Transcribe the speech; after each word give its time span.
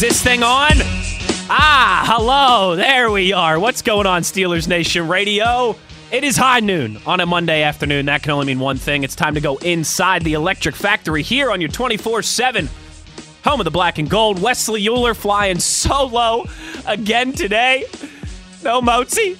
Is 0.00 0.08
this 0.08 0.22
thing 0.22 0.42
on? 0.42 0.70
Ah, 1.50 2.04
hello. 2.06 2.74
There 2.74 3.10
we 3.10 3.34
are. 3.34 3.60
What's 3.60 3.82
going 3.82 4.06
on, 4.06 4.22
Steelers 4.22 4.66
Nation 4.66 5.08
Radio? 5.08 5.76
It 6.10 6.24
is 6.24 6.38
high 6.38 6.60
noon 6.60 6.98
on 7.04 7.20
a 7.20 7.26
Monday 7.26 7.62
afternoon. 7.62 8.06
That 8.06 8.22
can 8.22 8.32
only 8.32 8.46
mean 8.46 8.60
one 8.60 8.78
thing. 8.78 9.04
It's 9.04 9.14
time 9.14 9.34
to 9.34 9.42
go 9.42 9.58
inside 9.58 10.22
the 10.22 10.32
electric 10.32 10.74
factory 10.74 11.22
here 11.22 11.50
on 11.50 11.60
your 11.60 11.68
24 11.68 12.22
7 12.22 12.70
home 13.44 13.60
of 13.60 13.64
the 13.64 13.70
black 13.70 13.98
and 13.98 14.08
gold. 14.08 14.40
Wesley 14.40 14.88
Euler 14.88 15.12
flying 15.12 15.58
solo 15.58 16.46
again 16.86 17.34
today. 17.34 17.84
No 18.64 18.80
Mozi. 18.80 19.36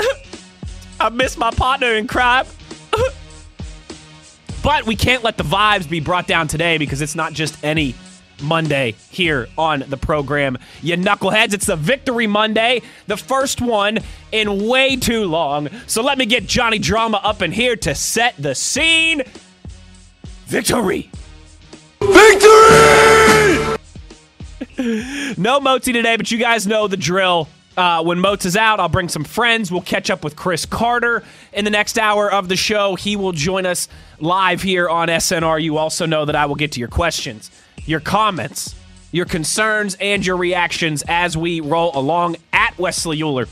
I 1.00 1.10
miss 1.10 1.36
my 1.36 1.52
partner 1.52 1.92
in 1.92 2.08
crime. 2.08 2.46
but 4.64 4.84
we 4.84 4.96
can't 4.96 5.22
let 5.22 5.36
the 5.36 5.44
vibes 5.44 5.88
be 5.88 6.00
brought 6.00 6.26
down 6.26 6.48
today 6.48 6.76
because 6.76 7.00
it's 7.00 7.14
not 7.14 7.34
just 7.34 7.62
any 7.62 7.94
Monday 8.42 8.94
here 9.10 9.48
on 9.56 9.84
the 9.88 9.96
program. 9.96 10.58
You 10.82 10.96
knuckleheads, 10.96 11.54
it's 11.54 11.66
the 11.66 11.76
Victory 11.76 12.26
Monday, 12.26 12.82
the 13.06 13.16
first 13.16 13.60
one 13.60 13.98
in 14.30 14.66
way 14.66 14.96
too 14.96 15.24
long. 15.24 15.68
So 15.86 16.02
let 16.02 16.18
me 16.18 16.26
get 16.26 16.46
Johnny 16.46 16.78
Drama 16.78 17.20
up 17.22 17.42
in 17.42 17.52
here 17.52 17.76
to 17.76 17.94
set 17.94 18.34
the 18.36 18.54
scene. 18.54 19.22
Victory! 20.46 21.10
Victory! 22.00 23.78
no 25.38 25.60
Mozi 25.60 25.92
today, 25.92 26.16
but 26.16 26.30
you 26.30 26.38
guys 26.38 26.66
know 26.66 26.88
the 26.88 26.96
drill. 26.96 27.48
Uh, 27.76 28.02
when 28.02 28.18
Moats 28.20 28.44
is 28.44 28.56
out, 28.56 28.80
I'll 28.80 28.88
bring 28.88 29.08
some 29.08 29.24
friends. 29.24 29.72
We'll 29.72 29.80
catch 29.80 30.10
up 30.10 30.22
with 30.22 30.36
Chris 30.36 30.66
Carter 30.66 31.24
in 31.52 31.64
the 31.64 31.70
next 31.70 31.98
hour 31.98 32.30
of 32.30 32.48
the 32.48 32.56
show. 32.56 32.96
He 32.96 33.16
will 33.16 33.32
join 33.32 33.64
us 33.64 33.88
live 34.20 34.60
here 34.60 34.90
on 34.90 35.08
SNR. 35.08 35.62
You 35.62 35.78
also 35.78 36.04
know 36.04 36.26
that 36.26 36.36
I 36.36 36.46
will 36.46 36.54
get 36.54 36.72
to 36.72 36.80
your 36.80 36.90
questions 36.90 37.50
your 37.86 38.00
comments, 38.00 38.74
your 39.10 39.26
concerns, 39.26 39.96
and 40.00 40.24
your 40.24 40.36
reactions 40.36 41.02
as 41.08 41.36
we 41.36 41.60
roll 41.60 41.90
along 41.94 42.36
at 42.52 42.76
Wesley 42.78 43.22
Euler 43.22 43.46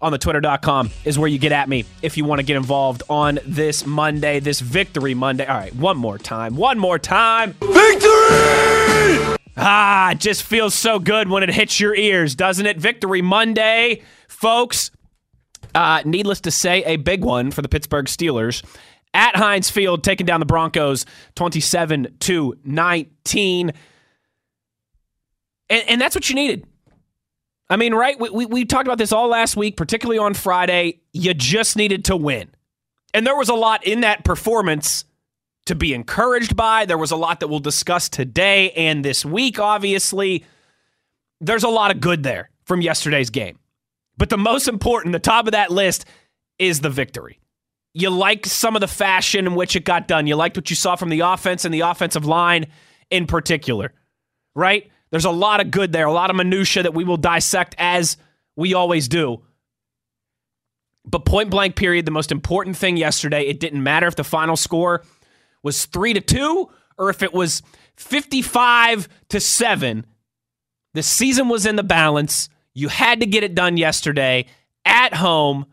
on 0.00 0.12
the 0.12 0.18
twitter.com 0.18 0.90
is 1.04 1.18
where 1.18 1.28
you 1.28 1.38
get 1.38 1.52
at 1.52 1.68
me 1.68 1.84
if 2.02 2.16
you 2.16 2.24
want 2.24 2.38
to 2.38 2.42
get 2.44 2.56
involved 2.56 3.02
on 3.08 3.38
this 3.46 3.86
Monday, 3.86 4.40
this 4.40 4.60
victory 4.60 5.14
Monday. 5.14 5.46
All 5.46 5.56
right, 5.56 5.74
one 5.74 5.96
more 5.96 6.18
time. 6.18 6.56
One 6.56 6.78
more 6.78 6.98
time. 6.98 7.54
Victory! 7.60 9.36
Ah, 9.58 10.10
it 10.10 10.18
just 10.18 10.42
feels 10.42 10.74
so 10.74 10.98
good 10.98 11.28
when 11.30 11.42
it 11.42 11.48
hits 11.48 11.80
your 11.80 11.94
ears, 11.94 12.34
doesn't 12.34 12.66
it? 12.66 12.76
Victory 12.78 13.22
Monday, 13.22 14.02
folks. 14.28 14.90
Uh, 15.74 16.02
needless 16.04 16.40
to 16.42 16.50
say, 16.50 16.82
a 16.84 16.96
big 16.96 17.24
one 17.24 17.50
for 17.50 17.62
the 17.62 17.68
Pittsburgh 17.68 18.06
Steelers 18.06 18.62
at 19.16 19.34
Heinz 19.34 19.70
Field, 19.70 20.04
taking 20.04 20.26
down 20.26 20.40
the 20.40 20.46
Broncos 20.46 21.06
27 21.36 22.16
to 22.20 22.56
19. 22.64 23.72
And, 25.70 25.82
and, 25.88 26.00
that's 26.00 26.14
what 26.14 26.28
you 26.28 26.34
needed. 26.34 26.66
I 27.70 27.76
mean, 27.76 27.94
right? 27.94 28.20
We, 28.20 28.28
we, 28.28 28.46
we 28.46 28.64
talked 28.66 28.86
about 28.86 28.98
this 28.98 29.12
all 29.12 29.28
last 29.28 29.56
week, 29.56 29.76
particularly 29.76 30.18
on 30.18 30.34
Friday. 30.34 31.00
You 31.12 31.32
just 31.32 31.76
needed 31.76 32.04
to 32.04 32.16
win. 32.16 32.50
And 33.14 33.26
there 33.26 33.34
was 33.34 33.48
a 33.48 33.54
lot 33.54 33.84
in 33.84 34.02
that 34.02 34.22
performance 34.22 35.06
to 35.64 35.74
be 35.74 35.94
encouraged 35.94 36.54
by. 36.54 36.84
There 36.84 36.98
was 36.98 37.10
a 37.10 37.16
lot 37.16 37.40
that 37.40 37.48
we'll 37.48 37.58
discuss 37.58 38.10
today 38.10 38.70
and 38.72 39.02
this 39.02 39.24
week, 39.24 39.58
obviously. 39.58 40.44
There's 41.40 41.64
a 41.64 41.68
lot 41.68 41.90
of 41.90 42.00
good 42.00 42.22
there 42.22 42.50
from 42.64 42.82
yesterday's 42.82 43.30
game. 43.30 43.58
But 44.18 44.28
the 44.28 44.38
most 44.38 44.68
important, 44.68 45.14
the 45.14 45.18
top 45.18 45.46
of 45.46 45.52
that 45.52 45.70
list, 45.70 46.04
is 46.58 46.80
the 46.80 46.90
victory 46.90 47.40
you 47.96 48.10
like 48.10 48.44
some 48.44 48.76
of 48.76 48.80
the 48.80 48.88
fashion 48.88 49.46
in 49.46 49.54
which 49.54 49.74
it 49.74 49.86
got 49.86 50.06
done. 50.06 50.26
You 50.26 50.36
liked 50.36 50.54
what 50.54 50.68
you 50.68 50.76
saw 50.76 50.96
from 50.96 51.08
the 51.08 51.20
offense 51.20 51.64
and 51.64 51.72
the 51.72 51.80
offensive 51.80 52.26
line 52.26 52.66
in 53.10 53.26
particular, 53.26 53.94
right? 54.54 54.90
There's 55.10 55.24
a 55.24 55.30
lot 55.30 55.60
of 55.60 55.70
good 55.70 55.92
there, 55.92 56.04
a 56.04 56.12
lot 56.12 56.28
of 56.28 56.36
minutia 56.36 56.82
that 56.82 56.92
we 56.92 57.04
will 57.04 57.16
dissect 57.16 57.74
as 57.78 58.18
we 58.54 58.74
always 58.74 59.08
do. 59.08 59.40
But 61.06 61.24
point 61.24 61.48
blank 61.48 61.74
period, 61.74 62.04
the 62.04 62.10
most 62.10 62.30
important 62.30 62.76
thing 62.76 62.98
yesterday, 62.98 63.46
it 63.46 63.60
didn't 63.60 63.82
matter 63.82 64.06
if 64.06 64.16
the 64.16 64.24
final 64.24 64.56
score 64.56 65.02
was 65.62 65.86
3 65.86 66.12
to 66.12 66.20
2 66.20 66.68
or 66.98 67.08
if 67.08 67.22
it 67.22 67.32
was 67.32 67.62
55 67.96 69.08
to 69.30 69.40
7. 69.40 70.04
The 70.92 71.02
season 71.02 71.48
was 71.48 71.64
in 71.64 71.76
the 71.76 71.82
balance. 71.82 72.50
You 72.74 72.88
had 72.88 73.20
to 73.20 73.26
get 73.26 73.42
it 73.42 73.54
done 73.54 73.78
yesterday 73.78 74.44
at 74.84 75.14
home 75.14 75.64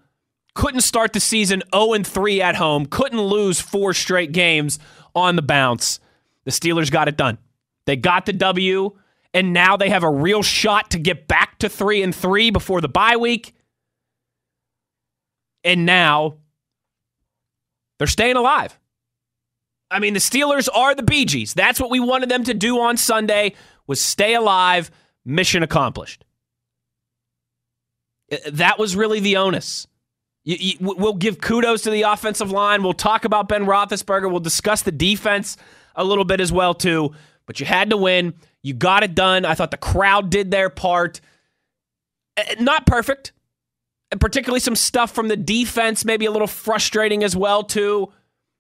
couldn't 0.55 0.81
start 0.81 1.13
the 1.13 1.19
season 1.19 1.63
0 1.73 2.03
3 2.03 2.41
at 2.41 2.55
home, 2.55 2.85
couldn't 2.85 3.21
lose 3.21 3.59
four 3.59 3.93
straight 3.93 4.31
games 4.31 4.79
on 5.15 5.35
the 5.35 5.41
bounce. 5.41 5.99
The 6.45 6.51
Steelers 6.51 6.91
got 6.91 7.07
it 7.07 7.17
done. 7.17 7.37
They 7.85 7.95
got 7.95 8.25
the 8.25 8.33
W, 8.33 8.97
and 9.33 9.53
now 9.53 9.77
they 9.77 9.89
have 9.89 10.03
a 10.03 10.09
real 10.09 10.43
shot 10.43 10.91
to 10.91 10.99
get 10.99 11.27
back 11.27 11.59
to 11.59 11.69
3 11.69 12.03
and 12.03 12.15
3 12.15 12.51
before 12.51 12.81
the 12.81 12.89
bye 12.89 13.17
week. 13.17 13.53
And 15.63 15.85
now 15.85 16.37
they're 17.97 18.07
staying 18.07 18.35
alive. 18.35 18.77
I 19.89 19.99
mean, 19.99 20.13
the 20.13 20.19
Steelers 20.19 20.67
are 20.73 20.95
the 20.95 21.03
Bee 21.03 21.25
Gees. 21.25 21.53
That's 21.53 21.79
what 21.79 21.91
we 21.91 21.99
wanted 21.99 22.29
them 22.29 22.43
to 22.45 22.53
do 22.53 22.79
on 22.79 22.97
Sunday 22.97 23.53
was 23.85 24.01
stay 24.01 24.33
alive, 24.33 24.89
mission 25.23 25.61
accomplished. 25.61 26.25
Uh, 28.31 28.37
that 28.51 28.79
was 28.79 28.95
really 28.95 29.19
the 29.19 29.37
onus. 29.37 29.87
You, 30.43 30.57
you, 30.59 30.77
we'll 30.79 31.13
give 31.13 31.39
kudos 31.39 31.83
to 31.83 31.89
the 31.89 32.01
offensive 32.01 32.51
line. 32.51 32.83
We'll 32.83 32.93
talk 32.93 33.23
about 33.25 33.47
Ben 33.47 33.65
Roethlisberger. 33.65 34.29
We'll 34.29 34.41
discuss 34.41 34.81
the 34.81 34.91
defense 34.91 35.55
a 35.95 36.03
little 36.03 36.25
bit 36.25 36.41
as 36.41 36.51
well 36.51 36.73
too. 36.73 37.13
But 37.45 37.59
you 37.59 37.65
had 37.65 37.89
to 37.91 37.97
win. 37.97 38.33
You 38.61 38.73
got 38.73 39.03
it 39.03 39.15
done. 39.15 39.45
I 39.45 39.53
thought 39.53 39.71
the 39.71 39.77
crowd 39.77 40.29
did 40.29 40.51
their 40.51 40.69
part. 40.69 41.21
Eh, 42.37 42.55
not 42.59 42.85
perfect, 42.85 43.31
and 44.11 44.19
particularly 44.19 44.59
some 44.59 44.75
stuff 44.75 45.11
from 45.11 45.27
the 45.27 45.37
defense, 45.37 46.05
maybe 46.05 46.25
a 46.25 46.31
little 46.31 46.47
frustrating 46.47 47.23
as 47.23 47.35
well 47.35 47.63
too. 47.63 48.11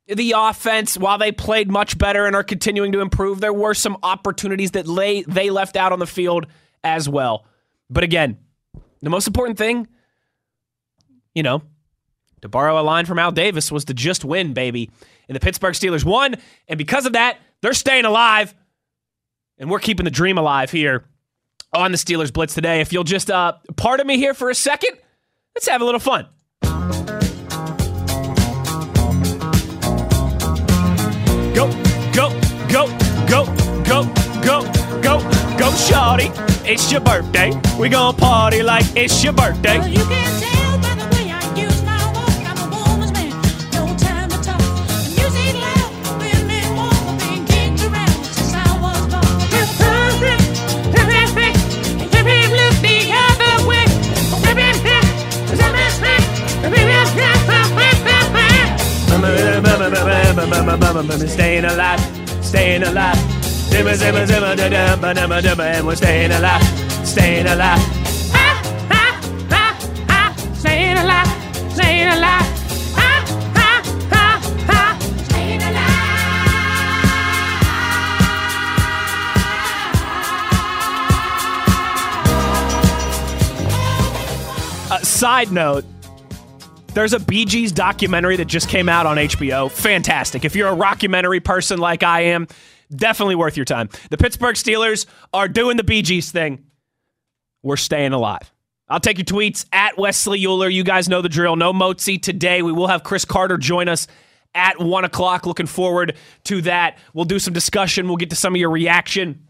The 0.07 0.33
offense, 0.35 0.97
while 0.97 1.17
they 1.17 1.31
played 1.31 1.71
much 1.71 1.97
better 1.97 2.25
and 2.25 2.35
are 2.35 2.43
continuing 2.43 2.91
to 2.91 2.99
improve, 2.99 3.39
there 3.39 3.53
were 3.53 3.73
some 3.73 3.97
opportunities 4.03 4.71
that 4.71 4.85
lay, 4.85 5.23
they 5.23 5.49
left 5.49 5.77
out 5.77 5.93
on 5.93 5.99
the 5.99 6.07
field 6.07 6.45
as 6.83 7.07
well. 7.07 7.45
But 7.89 8.03
again, 8.03 8.37
the 9.01 9.09
most 9.09 9.27
important 9.27 9.57
thing, 9.57 9.87
you 11.33 11.41
know, 11.41 11.61
to 12.43 12.49
borrow 12.49 12.77
a 12.77 12.83
line 12.83 13.05
from 13.05 13.19
Al 13.19 13.31
Davis, 13.31 13.71
was 13.71 13.85
to 13.85 13.93
just 13.93 14.25
win, 14.25 14.53
baby. 14.53 14.91
And 15.29 15.35
the 15.35 15.39
Pittsburgh 15.39 15.73
Steelers 15.73 16.03
won. 16.03 16.35
And 16.67 16.77
because 16.77 17.05
of 17.05 17.13
that, 17.13 17.37
they're 17.61 17.73
staying 17.73 18.03
alive. 18.03 18.53
And 19.57 19.71
we're 19.71 19.79
keeping 19.79 20.03
the 20.03 20.11
dream 20.11 20.37
alive 20.37 20.69
here 20.69 21.05
on 21.73 21.93
the 21.93 21.97
Steelers 21.97 22.33
Blitz 22.33 22.53
today. 22.53 22.81
If 22.81 22.91
you'll 22.91 23.05
just 23.05 23.31
uh, 23.31 23.53
pardon 23.77 24.05
me 24.05 24.17
here 24.17 24.33
for 24.33 24.49
a 24.49 24.55
second, 24.55 24.97
let's 25.55 25.69
have 25.69 25.81
a 25.81 25.85
little 25.85 26.01
fun. 26.01 26.27
Go, 31.53 31.71
go, 32.11 32.29
go, 32.67 32.87
go, 33.25 33.45
go, 33.85 34.13
go, 34.43 34.61
go, 35.01 35.21
go, 35.57 35.69
shawty. 35.71 36.29
It's 36.67 36.91
your 36.91 36.99
birthday. 36.99 37.53
We 37.79 37.87
gonna 37.87 38.17
party 38.17 38.63
like 38.63 38.83
it's 38.97 39.23
your 39.23 39.31
birthday. 39.31 40.52
Staying 61.27 61.65
alive, 61.65 61.99
staying 62.43 62.83
alive. 62.83 63.17
Zimmer, 63.43 63.95
zimmer, 63.95 64.25
zimmer, 64.25 64.55
da 64.55 64.69
da 64.69 64.95
ba 64.95 65.13
da 65.13 65.27
ba 65.27 65.41
da 65.41 65.55
ba, 65.55 65.63
and 65.63 65.85
we're 65.85 65.95
staying 65.95 66.31
alive, 66.31 66.63
staying 67.05 67.47
alive. 67.47 67.79
Staying 70.57 70.97
alive, 70.97 71.27
staying 71.73 72.07
alive. 72.07 72.47
Staying 75.29 75.61
alive. 75.61 76.09
Uh, 84.89 84.99
side 84.99 85.51
note. 85.51 85.92
There's 86.93 87.13
a 87.13 87.19
Bee 87.19 87.45
Gees 87.45 87.71
documentary 87.71 88.35
that 88.37 88.45
just 88.45 88.69
came 88.69 88.87
out 88.87 89.07
on 89.07 89.17
HBO. 89.17 89.71
Fantastic. 89.71 90.45
If 90.45 90.55
you're 90.55 90.69
a 90.69 90.75
rockumentary 90.75 91.43
person 91.43 91.79
like 91.79 92.03
I 92.03 92.21
am, 92.21 92.47
definitely 92.95 93.33
worth 93.33 93.57
your 93.57 93.65
time. 93.65 93.89
The 94.11 94.17
Pittsburgh 94.17 94.55
Steelers 94.55 95.07
are 95.33 95.47
doing 95.47 95.77
the 95.77 95.83
Bee 95.83 96.03
Gees 96.03 96.31
thing. 96.31 96.65
We're 97.63 97.77
staying 97.77 98.13
alive. 98.13 98.51
I'll 98.89 98.99
take 98.99 99.17
your 99.17 99.25
tweets 99.25 99.65
at 99.73 99.97
Wesley 99.97 100.45
Euler. 100.45 100.69
You 100.69 100.83
guys 100.83 101.09
know 101.09 101.23
the 101.23 101.29
drill. 101.29 101.55
No 101.55 101.73
Motzi 101.73 102.21
today. 102.21 102.61
We 102.61 102.71
will 102.71 102.87
have 102.87 103.03
Chris 103.03 103.25
Carter 103.25 103.57
join 103.57 103.89
us 103.89 104.07
at 104.53 104.79
one 104.79 105.03
o'clock. 105.03 105.47
Looking 105.47 105.65
forward 105.65 106.15
to 106.43 106.61
that. 106.61 106.99
We'll 107.15 107.25
do 107.25 107.39
some 107.39 107.55
discussion. 107.55 108.07
We'll 108.07 108.17
get 108.17 108.29
to 108.29 108.35
some 108.35 108.53
of 108.53 108.59
your 108.59 108.69
reaction 108.69 109.47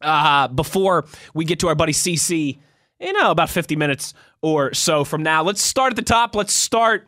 uh, 0.00 0.48
before 0.48 1.04
we 1.34 1.44
get 1.44 1.60
to 1.60 1.68
our 1.68 1.74
buddy 1.74 1.92
CC. 1.92 2.58
You 3.00 3.12
know, 3.12 3.30
about 3.30 3.50
50 3.50 3.76
minutes 3.76 4.14
or 4.42 4.72
so 4.74 5.04
from 5.04 5.22
now. 5.22 5.42
Let's 5.42 5.62
start 5.62 5.92
at 5.92 5.96
the 5.96 6.02
top. 6.02 6.34
Let's 6.34 6.52
start 6.52 7.06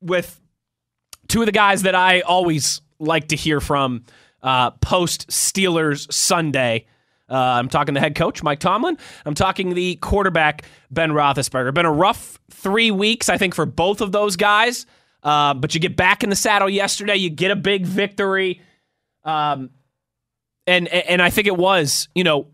with 0.00 0.40
two 1.28 1.40
of 1.40 1.46
the 1.46 1.52
guys 1.52 1.82
that 1.82 1.94
I 1.94 2.20
always 2.20 2.80
like 2.98 3.28
to 3.28 3.36
hear 3.36 3.60
from 3.60 4.04
uh, 4.42 4.72
post 4.72 5.28
Steelers 5.28 6.12
Sunday. 6.12 6.86
Uh, 7.28 7.36
I'm 7.36 7.68
talking 7.68 7.94
the 7.94 8.00
head 8.00 8.16
coach, 8.16 8.42
Mike 8.42 8.58
Tomlin. 8.58 8.98
I'm 9.24 9.34
talking 9.34 9.74
the 9.74 9.96
quarterback, 9.96 10.64
Ben 10.90 11.12
Roethlisberger. 11.12 11.72
Been 11.72 11.86
a 11.86 11.92
rough 11.92 12.40
three 12.50 12.90
weeks, 12.90 13.28
I 13.28 13.38
think, 13.38 13.54
for 13.54 13.66
both 13.66 14.00
of 14.00 14.10
those 14.10 14.36
guys. 14.36 14.84
Uh, 15.22 15.54
but 15.54 15.74
you 15.74 15.80
get 15.80 15.96
back 15.96 16.24
in 16.24 16.30
the 16.30 16.36
saddle 16.36 16.68
yesterday. 16.68 17.16
You 17.16 17.30
get 17.30 17.50
a 17.52 17.56
big 17.56 17.86
victory. 17.86 18.60
Um, 19.22 19.70
and 20.66 20.88
and 20.88 21.22
I 21.22 21.30
think 21.30 21.46
it 21.46 21.56
was, 21.56 22.08
you 22.14 22.24
know, 22.24 22.48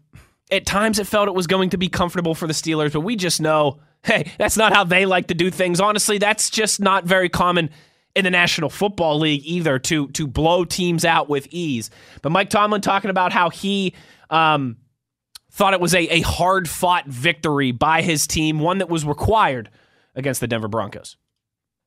at 0.50 0.66
times 0.66 0.98
it 0.98 1.06
felt 1.06 1.28
it 1.28 1.34
was 1.34 1.46
going 1.46 1.70
to 1.70 1.76
be 1.76 1.88
comfortable 1.88 2.34
for 2.34 2.46
the 2.46 2.52
Steelers, 2.52 2.92
but 2.92 3.00
we 3.00 3.16
just 3.16 3.40
know, 3.40 3.80
hey, 4.04 4.32
that's 4.38 4.56
not 4.56 4.72
how 4.72 4.84
they 4.84 5.06
like 5.06 5.28
to 5.28 5.34
do 5.34 5.50
things. 5.50 5.80
Honestly, 5.80 6.18
that's 6.18 6.50
just 6.50 6.80
not 6.80 7.04
very 7.04 7.28
common 7.28 7.70
in 8.14 8.24
the 8.24 8.30
National 8.30 8.70
Football 8.70 9.18
League 9.18 9.42
either 9.44 9.78
to 9.78 10.08
to 10.08 10.26
blow 10.26 10.64
teams 10.64 11.04
out 11.04 11.28
with 11.28 11.46
ease. 11.50 11.90
But 12.22 12.32
Mike 12.32 12.50
Tomlin 12.50 12.80
talking 12.80 13.10
about 13.10 13.32
how 13.32 13.50
he 13.50 13.94
um, 14.30 14.78
thought 15.52 15.74
it 15.74 15.80
was 15.80 15.94
a, 15.94 16.02
a 16.14 16.20
hard 16.22 16.68
fought 16.68 17.06
victory 17.06 17.72
by 17.72 18.02
his 18.02 18.26
team, 18.26 18.58
one 18.58 18.78
that 18.78 18.88
was 18.88 19.04
required 19.04 19.70
against 20.14 20.40
the 20.40 20.46
Denver 20.46 20.68
Broncos. 20.68 21.16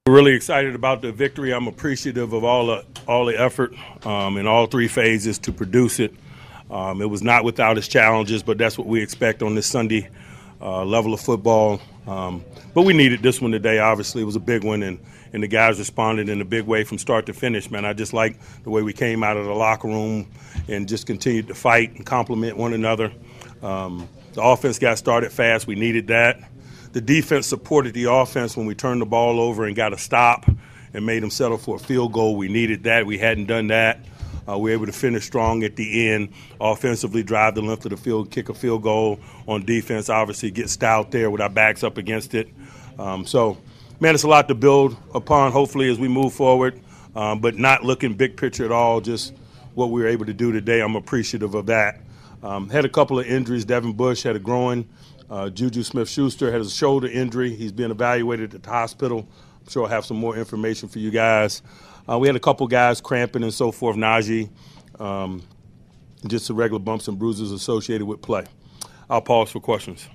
Really 0.07 0.33
excited 0.33 0.75
about 0.75 1.01
the 1.01 1.12
victory. 1.12 1.51
I'm 1.51 1.67
appreciative 1.67 2.33
of 2.33 2.44
all 2.44 2.67
the 2.67 2.85
all 3.07 3.25
the 3.25 3.39
effort 3.39 3.73
um, 4.05 4.38
in 4.38 4.47
all 4.47 4.67
three 4.67 4.88
phases 4.88 5.39
to 5.39 5.51
produce 5.51 6.00
it. 6.00 6.13
Um, 6.69 7.01
it 7.01 7.10
was 7.10 7.21
not 7.21 7.44
without 7.44 7.77
its 7.77 7.88
challenges, 7.88 8.44
but 8.44 8.57
that's 8.57 8.77
what 8.77 8.88
we 8.88 9.01
expect 9.01 9.42
on 9.42 9.56
this 9.56 9.68
Sunday 9.68 10.10
uh, 10.62 10.86
level 10.86 11.13
of 11.13 11.19
football. 11.19 11.81
Um, 12.06 12.44
but 12.74 12.83
we 12.83 12.94
needed 12.94 13.21
this 13.21 13.42
one 13.42 13.51
today. 13.51 13.80
Obviously, 13.80 14.21
it 14.21 14.25
was 14.25 14.36
a 14.36 14.42
big 14.42 14.63
one, 14.63 14.83
and, 14.83 15.00
and 15.33 15.44
the 15.44 15.48
guys 15.48 15.80
responded 15.80 16.30
in 16.30 16.42
a 16.42 16.45
big 16.45 16.66
way 16.66 16.83
from 16.83 16.98
start 16.98 17.25
to 17.27 17.33
finish. 17.33 17.71
Man, 17.71 17.86
I 17.86 17.94
just 17.94 18.13
like 18.13 18.39
the 18.63 18.69
way 18.69 18.81
we 18.81 18.94
came 18.94 19.24
out 19.24 19.38
of 19.38 19.45
the 19.45 19.54
locker 19.54 19.88
room 19.88 20.27
and 20.68 20.88
just 20.88 21.07
continued 21.07 21.48
to 21.48 21.56
fight 21.56 21.95
and 21.95 22.06
compliment 22.06 22.57
one 22.57 22.74
another. 22.74 23.12
Um, 23.62 24.07
the 24.33 24.44
offense 24.44 24.80
got 24.80 24.98
started 24.98 25.31
fast. 25.31 25.68
We 25.68 25.75
needed 25.75 26.07
that. 26.07 26.39
The 26.94 27.01
defense 27.01 27.45
supported 27.48 27.94
the 27.94 28.06
offense 28.06 28.57
when 28.57 28.65
we 28.65 28.74
turned 28.75 29.01
the 29.01 29.06
ball 29.06 29.39
over 29.39 29.65
and 29.65 29.75
got 29.75 29.94
a 29.94 29.98
stop 29.98 30.45
and 30.94 31.06
made 31.06 31.22
them 31.22 31.30
settle 31.30 31.57
for 31.57 31.75
a 31.75 31.80
field 31.80 32.13
goal. 32.13 32.36
We 32.36 32.48
needed 32.48 32.83
that. 32.83 33.06
We 33.06 33.18
hadn't 33.18 33.45
done 33.45 33.68
that. 33.68 34.00
Uh, 34.50 34.57
we 34.57 34.72
were 34.72 34.74
able 34.74 34.86
to 34.86 34.92
finish 34.92 35.25
strong 35.25 35.63
at 35.63 35.75
the 35.75 36.10
end, 36.10 36.30
offensively 36.60 37.22
drive 37.22 37.56
the 37.56 37.62
length 37.62 37.86
of 37.86 37.92
the 37.92 37.98
field, 37.98 38.31
kick 38.31 38.50
a 38.50 38.54
field 38.54 38.81
goal 38.81 39.19
on 39.48 39.63
defense, 39.66 40.10
obviously 40.10 40.50
get 40.50 40.69
stout 40.69 41.12
there 41.12 41.30
with 41.30 41.42
our 41.42 41.50
backs 41.50 41.84
up 41.84 41.98
against 41.98 42.34
it. 42.34 42.50
Um, 42.98 43.25
so, 43.25 43.57
man, 44.00 44.16
it's 44.16 44.24
a 44.24 44.28
lot 44.28 44.48
to 44.48 44.56
build 44.56 44.98
upon, 45.13 45.51
hopefully, 45.51 45.90
as 45.90 46.00
we 46.00 46.07
move 46.07 46.34
forward, 46.34 46.80
um, 47.16 47.40
but 47.40 47.57
not 47.57 47.84
looking 47.84 48.13
big 48.16 48.38
picture 48.38 48.66
at 48.66 48.72
all, 48.72 49.01
just 49.01 49.34
what 49.75 49.92
we 49.92 50.01
were 50.01 50.07
able 50.07 50.25
to 50.25 50.34
do 50.34 50.51
today. 50.51 50.81
I'm 50.81 50.96
appreciative 50.96 51.54
of 51.54 51.68
that. 51.68 52.01
Um, 52.42 52.69
had 52.69 52.86
a 52.86 52.90
couple 52.90 53.19
of 53.19 53.28
injuries. 53.28 53.66
Devin 53.66 53.94
Bush 53.94 54.24
had 54.24 54.36
a 54.36 54.40
groin. 54.40 54.88
Uh, 55.30 55.50
Juju 55.50 55.84
Smith 55.84 56.10
Schuster 56.10 56.51
had 56.51 56.62
a 56.62 56.69
shoulder 56.69 57.07
injury. 57.07 57.56
He's 57.56 57.72
being 57.72 57.92
evaluated 57.92 58.56
at 58.56 58.63
the 58.63 58.69
hospital. 58.69 59.28
I'm 59.62 59.69
sure 59.69 59.84
I'll 59.84 59.90
have 59.90 60.06
some 60.06 60.18
more 60.18 60.36
information 60.36 60.90
for 60.90 61.00
you 61.00 61.12
guys. 61.12 61.62
Uh, 62.09 62.17
we 62.17 62.27
had 62.27 62.35
a 62.35 62.39
couple 62.39 62.65
guys 62.67 63.01
cramping 63.01 63.44
and 63.44 63.53
so 63.53 63.71
forth, 63.71 63.95
Najee, 63.95 64.50
um, 65.00 65.44
just 66.25 66.47
the 66.47 66.53
regular 66.56 66.79
bumps 66.79 67.07
and 67.07 67.19
bruises 67.19 67.51
associated 67.51 68.07
with 68.07 68.19
play. 68.21 68.45
I'll 69.09 69.21
pause 69.21 69.51
for 69.51 69.59
questions. 69.59 70.07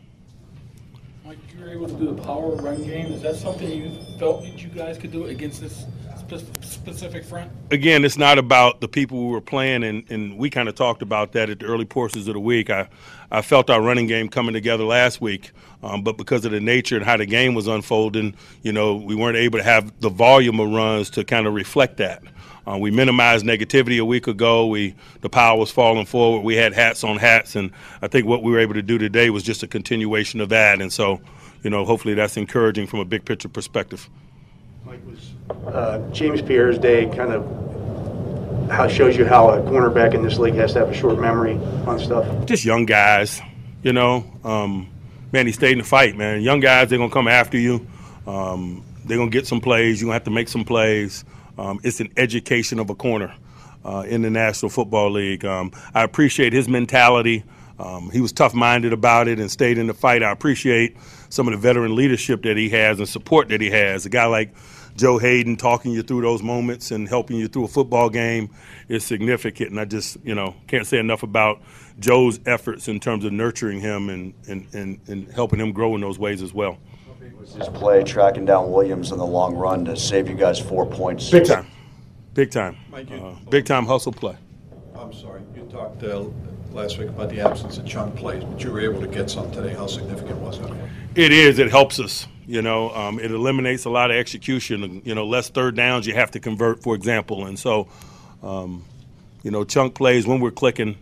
Mike, 1.24 1.38
you 1.56 1.64
were 1.64 1.70
able 1.70 1.86
to 1.86 1.94
do 1.94 2.06
the 2.06 2.22
power 2.22 2.56
run 2.56 2.82
game. 2.84 3.12
Is 3.12 3.22
that 3.22 3.36
something 3.36 3.70
you 3.70 3.96
felt 4.18 4.42
that 4.42 4.60
you 4.60 4.70
guys 4.70 4.98
could 4.98 5.12
do 5.12 5.26
against 5.26 5.60
this 5.60 5.84
specific 6.28 7.24
front? 7.24 7.50
Again, 7.70 8.04
it's 8.04 8.18
not 8.18 8.38
about 8.38 8.80
the 8.80 8.88
people 8.88 9.26
we 9.26 9.32
were 9.32 9.40
playing, 9.40 9.84
and, 9.84 10.04
and 10.10 10.38
we 10.38 10.50
kind 10.50 10.68
of 10.68 10.74
talked 10.74 11.02
about 11.02 11.32
that 11.32 11.50
at 11.50 11.60
the 11.60 11.66
early 11.66 11.84
portions 11.84 12.28
of 12.28 12.34
the 12.34 12.40
week. 12.40 12.70
I, 12.70 12.88
I 13.30 13.42
felt 13.42 13.70
our 13.70 13.80
running 13.80 14.06
game 14.06 14.28
coming 14.28 14.52
together 14.52 14.84
last 14.84 15.20
week, 15.20 15.52
um, 15.82 16.02
but 16.02 16.16
because 16.16 16.44
of 16.44 16.52
the 16.52 16.60
nature 16.60 16.96
and 16.96 17.04
how 17.04 17.16
the 17.16 17.26
game 17.26 17.54
was 17.54 17.66
unfolding, 17.66 18.34
you 18.62 18.72
know, 18.72 18.96
we 18.96 19.14
weren't 19.14 19.36
able 19.36 19.58
to 19.58 19.64
have 19.64 19.92
the 20.00 20.10
volume 20.10 20.60
of 20.60 20.70
runs 20.70 21.10
to 21.10 21.24
kind 21.24 21.46
of 21.46 21.54
reflect 21.54 21.96
that. 21.98 22.22
Uh, 22.66 22.78
we 22.78 22.90
minimized 22.90 23.44
negativity 23.44 24.00
a 24.00 24.04
week 24.04 24.26
ago. 24.26 24.66
We 24.66 24.94
the 25.20 25.28
power 25.28 25.58
was 25.58 25.70
falling 25.70 26.06
forward. 26.06 26.40
We 26.40 26.56
had 26.56 26.72
hats 26.72 27.04
on 27.04 27.18
hats, 27.18 27.56
and 27.56 27.70
I 28.00 28.08
think 28.08 28.26
what 28.26 28.42
we 28.42 28.52
were 28.52 28.58
able 28.58 28.74
to 28.74 28.82
do 28.82 28.96
today 28.96 29.30
was 29.30 29.42
just 29.42 29.62
a 29.62 29.66
continuation 29.66 30.40
of 30.40 30.48
that. 30.48 30.80
And 30.80 30.92
so, 30.92 31.20
you 31.62 31.70
know, 31.70 31.84
hopefully 31.84 32.14
that's 32.14 32.36
encouraging 32.36 32.86
from 32.86 33.00
a 33.00 33.04
big 33.04 33.24
picture 33.24 33.48
perspective. 33.48 34.08
Uh, 35.66 35.98
James 36.10 36.40
Pierre's 36.40 36.78
day 36.78 37.06
kind 37.06 37.32
of 37.32 38.70
how 38.70 38.88
shows 38.88 39.16
you 39.16 39.24
how 39.24 39.50
a 39.50 39.60
cornerback 39.62 40.14
in 40.14 40.22
this 40.22 40.38
league 40.38 40.54
has 40.54 40.72
to 40.72 40.78
have 40.80 40.88
a 40.88 40.94
short 40.94 41.18
memory 41.18 41.54
on 41.86 41.98
stuff. 41.98 42.46
Just 42.46 42.64
young 42.64 42.86
guys, 42.86 43.40
you 43.82 43.92
know. 43.92 44.24
Um, 44.42 44.88
man, 45.32 45.46
he 45.46 45.52
stayed 45.52 45.72
in 45.72 45.78
the 45.78 45.84
fight, 45.84 46.16
man. 46.16 46.40
Young 46.40 46.60
guys, 46.60 46.88
they're 46.88 46.98
gonna 46.98 47.12
come 47.12 47.28
after 47.28 47.58
you. 47.58 47.86
Um, 48.26 48.82
they're 49.04 49.18
gonna 49.18 49.30
get 49.30 49.46
some 49.46 49.60
plays. 49.60 50.00
You're 50.00 50.06
gonna 50.06 50.14
have 50.14 50.24
to 50.24 50.30
make 50.30 50.48
some 50.48 50.64
plays. 50.64 51.24
Um, 51.58 51.78
it's 51.84 52.00
an 52.00 52.12
education 52.16 52.78
of 52.78 52.90
a 52.90 52.94
corner 52.94 53.34
uh, 53.84 54.04
in 54.08 54.22
the 54.22 54.30
National 54.30 54.70
Football 54.70 55.12
League. 55.12 55.44
Um, 55.44 55.72
I 55.94 56.02
appreciate 56.02 56.52
his 56.52 56.68
mentality. 56.68 57.44
Um, 57.78 58.10
he 58.10 58.20
was 58.20 58.32
tough-minded 58.32 58.92
about 58.92 59.28
it 59.28 59.40
and 59.40 59.50
stayed 59.50 59.78
in 59.78 59.88
the 59.88 59.94
fight. 59.94 60.22
I 60.22 60.30
appreciate 60.30 60.96
some 61.28 61.48
of 61.48 61.52
the 61.52 61.58
veteran 61.58 61.94
leadership 61.96 62.42
that 62.44 62.56
he 62.56 62.68
has 62.70 62.98
and 62.98 63.08
support 63.08 63.48
that 63.48 63.60
he 63.60 63.70
has. 63.70 64.06
A 64.06 64.08
guy 64.08 64.26
like 64.26 64.54
Joe 64.96 65.18
Haden 65.18 65.56
talking 65.56 65.92
you 65.92 66.02
through 66.02 66.22
those 66.22 66.42
moments 66.42 66.90
and 66.90 67.08
helping 67.08 67.36
you 67.36 67.48
through 67.48 67.64
a 67.64 67.68
football 67.68 68.08
game 68.08 68.50
is 68.88 69.04
significant. 69.04 69.70
And 69.70 69.80
I 69.80 69.84
just, 69.84 70.16
you 70.24 70.34
know, 70.34 70.54
can't 70.66 70.86
say 70.86 70.98
enough 70.98 71.22
about 71.22 71.60
Joe's 71.98 72.40
efforts 72.46 72.86
in 72.88 73.00
terms 73.00 73.24
of 73.24 73.32
nurturing 73.32 73.80
him 73.80 74.08
and, 74.08 74.34
and, 74.48 74.66
and, 74.72 75.00
and 75.08 75.32
helping 75.32 75.58
him 75.58 75.72
grow 75.72 75.94
in 75.94 76.00
those 76.00 76.18
ways 76.18 76.42
as 76.42 76.54
well. 76.54 76.78
Was 77.40 77.54
this 77.54 77.68
play 77.68 78.02
tracking 78.04 78.44
down 78.44 78.70
Williams 78.70 79.10
in 79.12 79.18
the 79.18 79.26
long 79.26 79.54
run 79.54 79.84
to 79.86 79.96
save 79.96 80.28
you 80.28 80.34
guys 80.34 80.58
four 80.58 80.86
points? 80.86 81.30
Big 81.30 81.44
time. 81.44 81.66
Big 82.32 82.50
time. 82.50 82.76
Uh, 82.92 83.34
big 83.50 83.66
time 83.66 83.86
hustle 83.86 84.12
play. 84.12 84.36
I'm 84.96 85.12
sorry. 85.12 85.42
You 85.54 85.62
talked 85.70 86.02
uh, 86.02 86.24
last 86.72 86.98
week 86.98 87.08
about 87.08 87.28
the 87.28 87.40
absence 87.40 87.78
of 87.78 87.86
chunk 87.86 88.16
plays, 88.16 88.44
but 88.44 88.62
you 88.62 88.72
were 88.72 88.80
able 88.80 89.00
to 89.00 89.06
get 89.06 89.28
some 89.28 89.50
today. 89.50 89.74
How 89.74 89.86
significant 89.86 90.38
was 90.38 90.58
that? 90.60 90.72
It 91.14 91.32
is. 91.32 91.58
It 91.58 91.70
helps 91.70 92.00
us. 92.00 92.26
You 92.46 92.62
know, 92.62 92.90
um, 92.90 93.18
it 93.18 93.30
eliminates 93.30 93.84
a 93.84 93.90
lot 93.90 94.10
of 94.10 94.16
execution. 94.16 95.02
You 95.04 95.14
know, 95.14 95.26
less 95.26 95.48
third 95.48 95.76
downs 95.76 96.06
you 96.06 96.14
have 96.14 96.30
to 96.32 96.40
convert, 96.40 96.82
for 96.82 96.94
example. 96.94 97.46
And 97.46 97.58
so, 97.58 97.88
um, 98.42 98.84
you 99.42 99.50
know, 99.50 99.64
chunk 99.64 99.94
plays 99.94 100.26
when 100.26 100.40
we're 100.40 100.50
clicking 100.50 100.96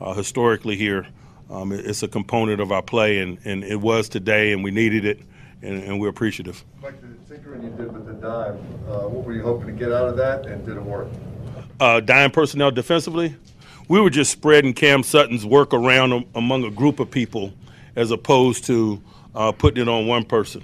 uh, 0.00 0.14
historically 0.14 0.76
here, 0.76 1.06
um, 1.50 1.72
it's 1.72 2.02
a 2.02 2.08
component 2.08 2.60
of 2.60 2.72
our 2.72 2.82
play, 2.82 3.18
and, 3.18 3.38
and 3.44 3.64
it 3.64 3.80
was 3.80 4.08
today, 4.08 4.52
and 4.52 4.62
we 4.62 4.70
needed 4.70 5.04
it, 5.04 5.20
and, 5.62 5.82
and 5.82 6.00
we're 6.00 6.08
appreciative. 6.08 6.64
Like 6.82 7.00
the 7.00 7.08
tinkering 7.32 7.62
you 7.62 7.70
did 7.70 7.92
with 7.92 8.06
the 8.06 8.12
dime, 8.14 8.58
uh, 8.86 9.08
what 9.08 9.24
were 9.24 9.32
you 9.32 9.42
hoping 9.42 9.66
to 9.66 9.72
get 9.72 9.92
out 9.92 10.08
of 10.08 10.16
that, 10.18 10.46
and 10.46 10.64
did 10.66 10.76
it 10.76 10.82
work? 10.82 11.08
Uh, 11.80 12.00
dime 12.00 12.30
personnel 12.30 12.70
defensively, 12.70 13.34
we 13.88 14.00
were 14.00 14.10
just 14.10 14.30
spreading 14.30 14.74
Cam 14.74 15.02
Sutton's 15.02 15.46
work 15.46 15.72
around 15.72 16.26
among 16.34 16.64
a 16.64 16.70
group 16.70 17.00
of 17.00 17.10
people 17.10 17.54
as 17.96 18.10
opposed 18.10 18.64
to 18.66 19.02
uh, 19.34 19.50
putting 19.52 19.82
it 19.82 19.88
on 19.88 20.06
one 20.06 20.24
person. 20.24 20.62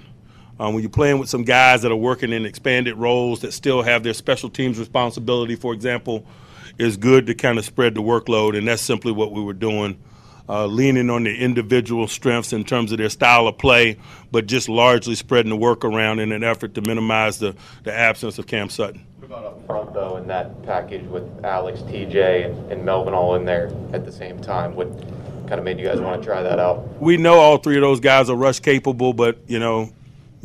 Um, 0.59 0.73
when 0.73 0.83
you're 0.83 0.89
playing 0.89 1.19
with 1.19 1.29
some 1.29 1.43
guys 1.43 1.81
that 1.81 1.91
are 1.91 1.97
working 1.97 2.31
in 2.31 2.45
expanded 2.45 2.95
roles 2.95 3.41
that 3.41 3.51
still 3.51 3.81
have 3.81 4.03
their 4.03 4.13
special 4.13 4.49
teams 4.49 4.79
responsibility, 4.79 5.55
for 5.55 5.73
example, 5.73 6.25
it's 6.77 6.97
good 6.97 7.27
to 7.27 7.35
kind 7.35 7.57
of 7.57 7.65
spread 7.65 7.93
the 7.95 8.01
workload, 8.01 8.57
and 8.57 8.67
that's 8.67 8.81
simply 8.81 9.11
what 9.11 9.31
we 9.31 9.41
were 9.41 9.53
doing. 9.53 9.99
Uh, 10.47 10.67
leaning 10.67 11.09
on 11.09 11.23
their 11.23 11.33
individual 11.33 12.07
strengths 12.07 12.53
in 12.53 12.63
terms 12.63 12.91
of 12.91 12.99
their 12.99 13.09
style 13.09 13.47
of 13.47 13.57
play, 13.57 13.97
but 14.31 14.45
just 14.45 14.69
largely 14.69 15.15
spreading 15.15 15.49
the 15.49 15.55
work 15.57 15.83
around 15.83 16.19
in 16.19 16.31
an 16.31 16.43
effort 16.43 16.75
to 16.75 16.81
minimize 16.81 17.39
the, 17.39 17.55
the 17.83 17.91
absence 17.91 18.37
of 18.37 18.45
Cam 18.45 18.69
Sutton. 18.69 19.03
What 19.17 19.25
about 19.25 19.45
up 19.45 19.65
front, 19.65 19.93
though, 19.95 20.17
in 20.17 20.27
that 20.27 20.61
package 20.61 21.03
with 21.07 21.23
Alex, 21.43 21.79
TJ, 21.81 22.45
and, 22.45 22.71
and 22.71 22.85
Melvin 22.85 23.15
all 23.15 23.33
in 23.33 23.43
there 23.43 23.71
at 23.91 24.05
the 24.05 24.11
same 24.11 24.39
time? 24.39 24.75
What 24.75 24.95
kind 25.47 25.53
of 25.53 25.63
made 25.63 25.79
you 25.79 25.85
guys 25.85 25.99
want 25.99 26.21
to 26.21 26.25
try 26.25 26.43
that 26.43 26.59
out? 26.59 27.01
We 27.01 27.17
know 27.17 27.39
all 27.39 27.57
three 27.57 27.77
of 27.77 27.81
those 27.81 27.99
guys 27.99 28.29
are 28.29 28.35
rush 28.35 28.59
capable, 28.59 29.13
but, 29.13 29.39
you 29.47 29.57
know, 29.57 29.89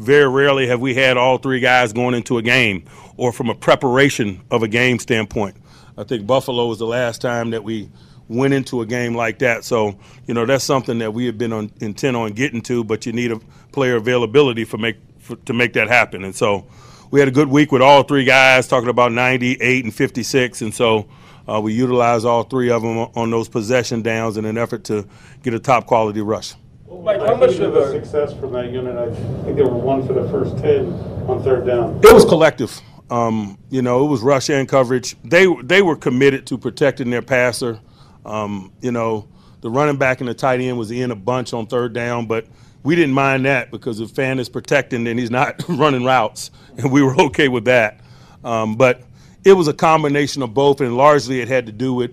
very 0.00 0.28
rarely 0.28 0.66
have 0.66 0.80
we 0.80 0.94
had 0.94 1.16
all 1.16 1.38
three 1.38 1.60
guys 1.60 1.92
going 1.92 2.14
into 2.14 2.38
a 2.38 2.42
game 2.42 2.84
or 3.16 3.32
from 3.32 3.50
a 3.50 3.54
preparation 3.54 4.40
of 4.50 4.62
a 4.62 4.68
game 4.68 4.98
standpoint. 4.98 5.56
I 5.98 6.04
think 6.04 6.26
Buffalo 6.26 6.66
was 6.66 6.78
the 6.78 6.86
last 6.86 7.20
time 7.20 7.50
that 7.50 7.62
we 7.62 7.90
went 8.28 8.54
into 8.54 8.80
a 8.80 8.86
game 8.86 9.14
like 9.14 9.40
that. 9.40 9.64
So, 9.64 9.98
you 10.26 10.32
know, 10.32 10.46
that's 10.46 10.64
something 10.64 10.98
that 10.98 11.12
we 11.12 11.26
have 11.26 11.36
been 11.36 11.52
on, 11.52 11.70
intent 11.80 12.16
on 12.16 12.32
getting 12.32 12.62
to, 12.62 12.82
but 12.82 13.04
you 13.04 13.12
need 13.12 13.30
a 13.30 13.38
player 13.72 13.96
availability 13.96 14.64
for 14.64 14.78
make 14.78 14.96
for, 15.18 15.36
to 15.36 15.52
make 15.52 15.74
that 15.74 15.88
happen. 15.88 16.24
And 16.24 16.34
so, 16.34 16.66
we 17.10 17.18
had 17.18 17.28
a 17.28 17.32
good 17.32 17.48
week 17.48 17.72
with 17.72 17.82
all 17.82 18.04
three 18.04 18.24
guys, 18.24 18.68
talking 18.68 18.88
about 18.88 19.10
98 19.12 19.84
and 19.84 19.92
56, 19.92 20.62
and 20.62 20.72
so 20.72 21.08
uh, 21.48 21.60
we 21.60 21.72
utilized 21.72 22.24
all 22.24 22.44
three 22.44 22.70
of 22.70 22.82
them 22.82 22.98
on 23.16 23.30
those 23.30 23.48
possession 23.48 24.00
downs 24.00 24.36
in 24.36 24.44
an 24.44 24.56
effort 24.56 24.84
to 24.84 25.06
get 25.42 25.52
a 25.52 25.58
top 25.58 25.86
quality 25.86 26.20
rush. 26.20 26.54
Mike, 26.90 27.20
how 27.20 27.36
much 27.36 27.56
of 27.58 27.74
a 27.76 27.90
success 27.90 28.32
from 28.34 28.52
that 28.52 28.70
unit? 28.72 28.96
I 28.96 29.14
think 29.44 29.56
they 29.56 29.62
were 29.62 29.70
one 29.70 30.06
for 30.06 30.12
the 30.12 30.28
first 30.28 30.58
10 30.58 30.86
on 31.28 31.42
third 31.42 31.64
down. 31.64 32.00
It 32.02 32.12
was 32.12 32.24
collective. 32.24 32.80
Um, 33.10 33.58
you 33.70 33.80
know, 33.80 34.04
it 34.04 34.08
was 34.08 34.22
rush 34.22 34.50
and 34.50 34.68
coverage. 34.68 35.16
They 35.24 35.46
they 35.62 35.82
were 35.82 35.96
committed 35.96 36.46
to 36.48 36.58
protecting 36.58 37.10
their 37.10 37.22
passer. 37.22 37.80
Um, 38.26 38.72
you 38.80 38.92
know, 38.92 39.28
the 39.60 39.70
running 39.70 39.96
back 39.96 40.20
and 40.20 40.28
the 40.28 40.34
tight 40.34 40.60
end 40.60 40.78
was 40.78 40.90
in 40.90 41.10
a 41.10 41.16
bunch 41.16 41.52
on 41.52 41.66
third 41.66 41.92
down, 41.92 42.26
but 42.26 42.46
we 42.82 42.94
didn't 42.96 43.14
mind 43.14 43.46
that 43.46 43.70
because 43.70 44.00
if 44.00 44.12
Fant 44.12 44.38
is 44.38 44.48
protecting, 44.48 45.04
then 45.04 45.16
he's 45.16 45.30
not 45.30 45.62
running 45.68 46.04
routes, 46.04 46.50
and 46.76 46.92
we 46.92 47.02
were 47.02 47.18
okay 47.20 47.48
with 47.48 47.64
that. 47.64 48.00
Um, 48.44 48.76
but 48.76 49.02
it 49.44 49.52
was 49.52 49.68
a 49.68 49.74
combination 49.74 50.42
of 50.42 50.54
both, 50.54 50.80
and 50.80 50.96
largely 50.96 51.40
it 51.40 51.48
had 51.48 51.66
to 51.66 51.72
do 51.72 51.94
with 51.94 52.12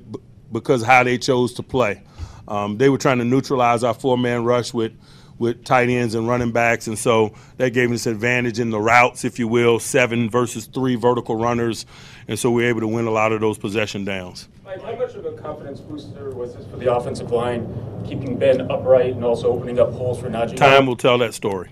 because 0.51 0.83
how 0.83 1.03
they 1.03 1.17
chose 1.17 1.53
to 1.55 1.63
play. 1.63 2.01
Um, 2.47 2.77
they 2.77 2.89
were 2.89 2.97
trying 2.97 3.19
to 3.19 3.25
neutralize 3.25 3.83
our 3.83 3.93
four-man 3.93 4.43
rush 4.43 4.73
with 4.73 4.93
with 5.39 5.63
tight 5.63 5.89
ends 5.89 6.15
and 6.15 6.27
running 6.27 6.51
backs, 6.51 6.87
and 6.87 6.97
so 6.97 7.33
that 7.57 7.71
gave 7.71 7.91
us 7.91 8.07
advantage 8.07 8.59
in 8.59 8.71
the 8.71 8.79
routes, 8.79 9.23
if 9.23 9.37
you 9.37 9.47
will, 9.47 9.79
seven 9.79 10.29
versus 10.29 10.65
three 10.65 10.95
vertical 10.95 11.35
runners, 11.35 11.85
and 12.27 12.39
so 12.39 12.49
we 12.49 12.63
were 12.63 12.69
able 12.69 12.79
to 12.79 12.87
win 12.87 13.05
a 13.05 13.11
lot 13.11 13.31
of 13.31 13.39
those 13.39 13.57
possession 13.57 14.03
downs. 14.03 14.47
Mike, 14.65 14.81
how 14.81 14.95
much 14.95 15.13
of 15.13 15.25
a 15.25 15.33
confidence 15.33 15.79
booster 15.79 16.31
was 16.31 16.55
this 16.55 16.65
for 16.65 16.77
the 16.77 16.91
offensive 16.91 17.31
line, 17.31 18.03
keeping 18.07 18.37
Ben 18.37 18.69
upright 18.71 19.13
and 19.13 19.23
also 19.23 19.51
opening 19.51 19.79
up 19.79 19.91
holes 19.91 20.19
for 20.19 20.29
Najee? 20.29 20.57
Time 20.57 20.85
will 20.85 20.97
tell 20.97 21.17
that 21.19 21.33
story. 21.33 21.69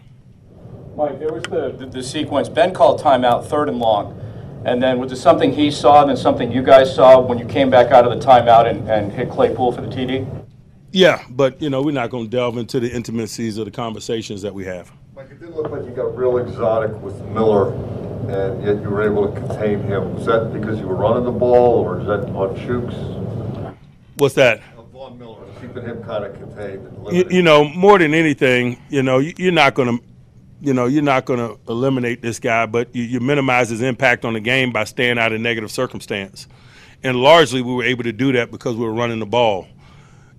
Mike, 0.96 1.20
there 1.20 1.34
was 1.34 1.44
the, 1.44 1.72
the, 1.72 1.88
the 1.88 2.04
sequence. 2.04 2.48
Ben 2.48 2.74
called 2.74 3.02
timeout 3.02 3.46
third 3.46 3.68
and 3.68 3.80
long. 3.80 4.22
And 4.64 4.82
then 4.82 4.98
was 4.98 5.12
it 5.12 5.18
something 5.18 5.54
he 5.54 5.70
saw 5.70 6.02
and 6.02 6.10
then 6.10 6.18
something 6.18 6.52
you 6.52 6.64
guys 6.64 6.94
saw 6.96 7.20
when 7.20 7.38
you 7.38 7.46
came 7.46 7.70
back 7.70 7.92
out 7.92 8.08
of 8.08 8.18
the 8.18 8.26
timeout 8.26 8.68
and, 8.68 8.90
and 8.90 9.12
hit 9.12 9.30
Claypool 9.30 9.74
for 9.74 9.82
the 9.82 9.88
TD? 9.88 10.45
Yeah, 10.96 11.26
but 11.30 11.62
you 11.62 11.70
know 11.70 11.82
we're 11.82 11.92
not 11.92 12.10
going 12.10 12.24
to 12.24 12.30
delve 12.30 12.58
into 12.58 12.80
the 12.80 12.90
intimacies 12.90 13.58
of 13.58 13.66
the 13.66 13.72
conversations 13.72 14.42
that 14.44 14.54
we 14.54 14.64
have. 14.64 14.94
Mike, 15.14 15.30
it 15.30 15.42
did 15.42 15.50
look 15.50 15.70
like 15.70 15.84
you 15.84 15.90
got 15.90 16.16
real 16.16 16.38
exotic 16.38 16.94
with 17.02 17.20
Miller, 17.26 17.74
and 18.32 18.64
yet 18.64 18.82
you 18.82 18.90
were 18.90 19.04
able 19.04 19.28
to 19.30 19.38
contain 19.42 19.82
him. 19.84 20.16
Was 20.16 20.26
that 20.28 20.54
because 20.54 20.80
you 20.80 20.88
were 20.88 20.96
running 20.96 21.26
the 21.26 21.32
ball, 21.32 21.84
or 21.84 22.00
is 22.00 22.08
that 22.08 22.22
on 22.34 22.56
Chuks? 22.56 23.76
What's 24.16 24.36
that? 24.36 24.62
Von 24.94 25.20
Miller, 25.20 25.44
keeping 25.60 25.84
him 25.84 26.02
kind 26.02 26.24
of 26.24 26.34
contained. 26.36 26.88
You, 27.12 27.26
you 27.30 27.42
know, 27.42 27.66
more 27.66 28.00
than 28.00 28.14
anything, 28.14 28.80
you 28.88 29.04
know, 29.04 29.18
you- 29.20 29.34
you're 29.38 29.52
not 29.52 29.74
going 29.74 29.98
to, 29.98 30.04
you 30.62 30.74
know, 30.74 30.86
you're 30.86 31.04
not 31.04 31.26
going 31.26 31.40
to 31.40 31.60
eliminate 31.68 32.22
this 32.22 32.40
guy, 32.40 32.66
but 32.68 32.96
you, 32.96 33.04
you 33.04 33.20
minimize 33.20 33.68
his 33.70 33.82
impact 33.82 34.24
on 34.24 34.32
the 34.32 34.40
game 34.40 34.72
by 34.72 34.86
staying 34.86 35.20
out 35.20 35.34
of 35.34 35.42
negative 35.42 35.72
circumstance. 35.72 36.48
And 37.04 37.18
largely, 37.18 37.62
we 37.62 37.74
were 37.74 37.84
able 37.84 38.04
to 38.04 38.14
do 38.14 38.32
that 38.32 38.50
because 38.50 38.78
we 38.78 38.86
were 38.86 38.94
running 38.94 39.20
the 39.20 39.26
ball. 39.26 39.68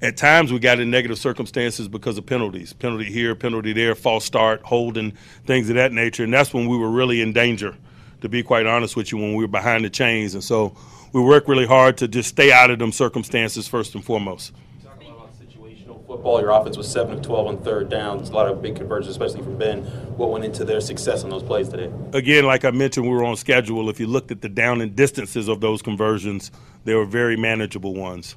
At 0.03 0.19
times, 0.19 0.53
we 0.53 0.59
got 0.59 0.79
in 0.79 0.91
negative 0.91 1.19
circumstances 1.19 1.89
because 1.89 2.19
of 2.19 2.27
penalties 2.27 2.75
penalty 2.75 3.07
here, 3.07 3.35
penalty 3.35 3.73
there, 3.73 3.95
false 3.95 4.25
start, 4.25 4.61
holding, 4.63 5.13
things 5.47 5.71
of 5.71 5.77
that 5.77 5.93
nature. 5.93 6.25
And 6.25 6.33
that's 6.33 6.53
when 6.53 6.69
we 6.69 6.77
were 6.77 6.91
really 6.91 7.23
in 7.23 7.33
danger, 7.33 7.75
to 8.21 8.29
be 8.29 8.43
quite 8.43 8.67
honest 8.67 8.95
with 8.95 9.11
you, 9.11 9.19
when 9.19 9.35
we 9.35 9.45
were 9.45 9.49
behind 9.49 9.85
the 9.85 9.91
chains. 9.91 10.35
And 10.35 10.45
so 10.45 10.77
we 11.13 11.23
worked 11.23 11.49
really 11.49 11.67
hard 11.67 11.97
to 11.99 12.09
just 12.09 12.29
stay 12.29 12.53
out 12.53 12.71
of 12.71 12.79
them 12.79 12.93
circumstances 12.93 13.67
first 13.67 13.95
and 13.95 14.05
foremost. 14.05 14.53
football. 16.07 16.41
Your 16.41 16.51
offense 16.51 16.77
was 16.77 16.91
7 16.91 17.15
of 17.15 17.23
12 17.23 17.47
on 17.47 17.59
third 17.59 17.89
down. 17.89 18.21
It's 18.21 18.31
a 18.31 18.33
lot 18.33 18.49
of 18.49 18.63
big 18.63 18.77
conversions, 18.77 19.11
especially 19.11 19.43
from 19.43 19.57
Ben. 19.57 19.83
What 20.17 20.31
went 20.31 20.45
into 20.45 20.65
their 20.65 20.81
success 20.81 21.25
on 21.25 21.31
those 21.31 21.43
plays 21.43 21.69
today? 21.69 21.91
Again, 22.13 22.45
like 22.45 22.65
I 22.65 22.71
mentioned, 22.71 23.07
we 23.07 23.13
were 23.13 23.25
on 23.25 23.37
schedule. 23.37 23.89
If 23.91 24.01
you 24.01 24.07
looked 24.07 24.31
at 24.31 24.41
the 24.41 24.49
down 24.49 24.81
and 24.81 24.95
distances 24.95 25.49
of 25.49 25.61
those 25.61 25.83
conversions, 25.83 26.51
they 26.85 26.95
were 26.95 27.05
very 27.05 27.37
manageable 27.37 27.95
ones. 27.95 28.37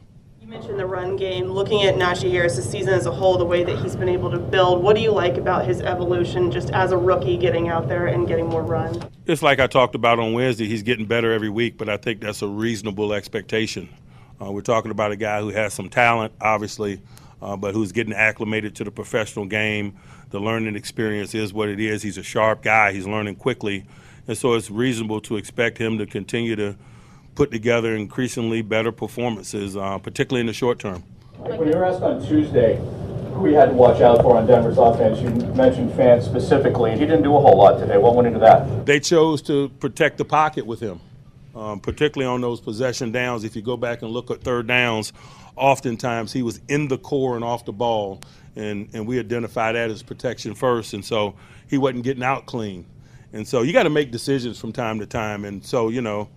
Mentioned 0.50 0.80
the 0.80 0.86
run 0.88 1.16
game. 1.16 1.46
Looking 1.52 1.84
at 1.84 1.94
Najee 1.94 2.32
Harris' 2.32 2.56
the 2.56 2.64
season 2.64 2.92
as 2.92 3.06
a 3.06 3.12
whole, 3.12 3.38
the 3.38 3.46
way 3.46 3.64
that 3.64 3.78
he's 3.84 3.96
been 3.96 4.10
able 4.10 4.32
to 4.32 4.40
build, 4.40 4.82
what 4.82 4.96
do 4.96 5.02
you 5.04 5.12
like 5.12 5.38
about 5.38 5.64
his 5.64 5.80
evolution 5.80 6.50
just 6.50 6.72
as 6.72 6.92
a 6.92 6.98
rookie 6.98 7.38
getting 7.38 7.68
out 7.68 7.88
there 7.88 8.08
and 8.08 8.28
getting 8.28 8.48
more 8.48 8.64
run? 8.64 9.00
It's 9.28 9.44
like 9.44 9.60
I 9.60 9.68
talked 9.68 9.94
about 9.94 10.18
on 10.18 10.34
Wednesday. 10.34 10.66
He's 10.66 10.82
getting 10.82 11.06
better 11.06 11.32
every 11.32 11.50
week, 11.52 11.78
but 11.78 11.88
I 11.88 11.98
think 11.98 12.22
that's 12.22 12.42
a 12.42 12.48
reasonable 12.48 13.14
expectation. 13.14 13.90
Uh, 14.42 14.52
we're 14.52 14.62
talking 14.62 14.90
about 14.90 15.12
a 15.12 15.16
guy 15.16 15.40
who 15.40 15.50
has 15.50 15.72
some 15.76 15.88
talent, 15.88 16.34
obviously, 16.42 17.00
uh, 17.44 17.56
but 17.56 17.76
who's 17.76 17.92
getting 17.92 18.14
acclimated 18.14 18.76
to 18.78 18.84
the 18.84 18.90
professional 18.90 19.46
game. 19.46 20.00
The 20.32 20.40
learning 20.40 20.76
experience 20.76 21.36
is 21.36 21.54
what 21.54 21.70
it 21.70 21.80
is. 21.80 22.02
He's 22.02 22.18
a 22.18 22.24
sharp 22.24 22.64
guy. 22.64 22.92
He's 22.92 23.06
learning 23.06 23.36
quickly, 23.36 23.86
and 24.28 24.36
so 24.36 24.56
it's 24.56 24.72
reasonable 24.72 25.22
to 25.22 25.38
expect 25.38 25.78
him 25.78 26.00
to 26.00 26.08
continue 26.08 26.56
to 26.56 26.76
put 27.40 27.52
together 27.52 27.96
increasingly 27.96 28.62
better 28.62 28.92
performances, 28.92 29.78
uh, 29.78 29.98
particularly 30.00 30.42
in 30.42 30.48
the 30.48 30.52
short 30.52 30.78
term. 30.78 31.02
When 31.38 31.70
you 31.70 31.74
were 31.74 31.86
asked 31.86 32.04
on 32.04 32.22
Tuesday 32.28 32.76
who 33.34 33.48
you 33.48 33.56
had 33.56 33.70
to 33.70 33.76
watch 33.76 34.02
out 34.02 34.22
for 34.22 34.36
on 34.36 34.46
Denver's 34.46 34.78
offense, 34.78 35.22
you 35.22 35.30
mentioned 35.54 35.94
fans 35.94 36.26
specifically. 36.26 36.92
He 36.92 37.00
didn't 37.00 37.24
do 37.24 37.34
a 37.34 37.40
whole 37.40 37.58
lot 37.58 37.80
today. 37.80 37.98
What 37.98 38.16
went 38.16 38.28
into 38.28 38.40
that? 38.40 38.86
They 38.86 39.00
chose 39.00 39.42
to 39.44 39.70
protect 39.80 40.18
the 40.18 40.26
pocket 40.26 40.66
with 40.66 40.82
him, 40.82 41.00
um, 41.56 41.80
particularly 41.80 42.30
on 42.30 42.42
those 42.42 42.60
possession 42.60 43.14
downs. 43.14 43.46
If 43.46 43.56
you 43.56 43.62
go 43.62 43.78
back 43.78 44.02
and 44.02 44.12
look 44.12 44.30
at 44.32 44.42
third 44.42 44.68
downs, 44.68 45.14
oftentimes 45.56 46.34
he 46.34 46.42
was 46.42 46.60
in 46.68 46.90
the 46.90 46.98
core 46.98 47.38
and 47.38 47.46
off 47.46 47.64
the 47.64 47.72
ball, 47.72 48.20
and, 48.58 48.90
and 48.92 49.08
we 49.08 49.18
identify 49.18 49.72
that 49.72 49.90
as 49.90 50.04
protection 50.04 50.56
first. 50.56 50.94
And 50.94 51.06
so 51.06 51.36
he 51.70 51.78
wasn't 51.78 52.04
getting 52.04 52.24
out 52.24 52.48
clean. 52.48 52.86
And 53.32 53.48
so 53.48 53.62
you 53.62 53.72
got 53.72 53.84
to 53.84 53.90
make 53.90 54.12
decisions 54.12 54.60
from 54.60 54.74
time 54.74 55.00
to 55.00 55.06
time. 55.06 55.46
And 55.46 55.66
so, 55.66 55.88
you 55.88 56.02
know, 56.02 56.28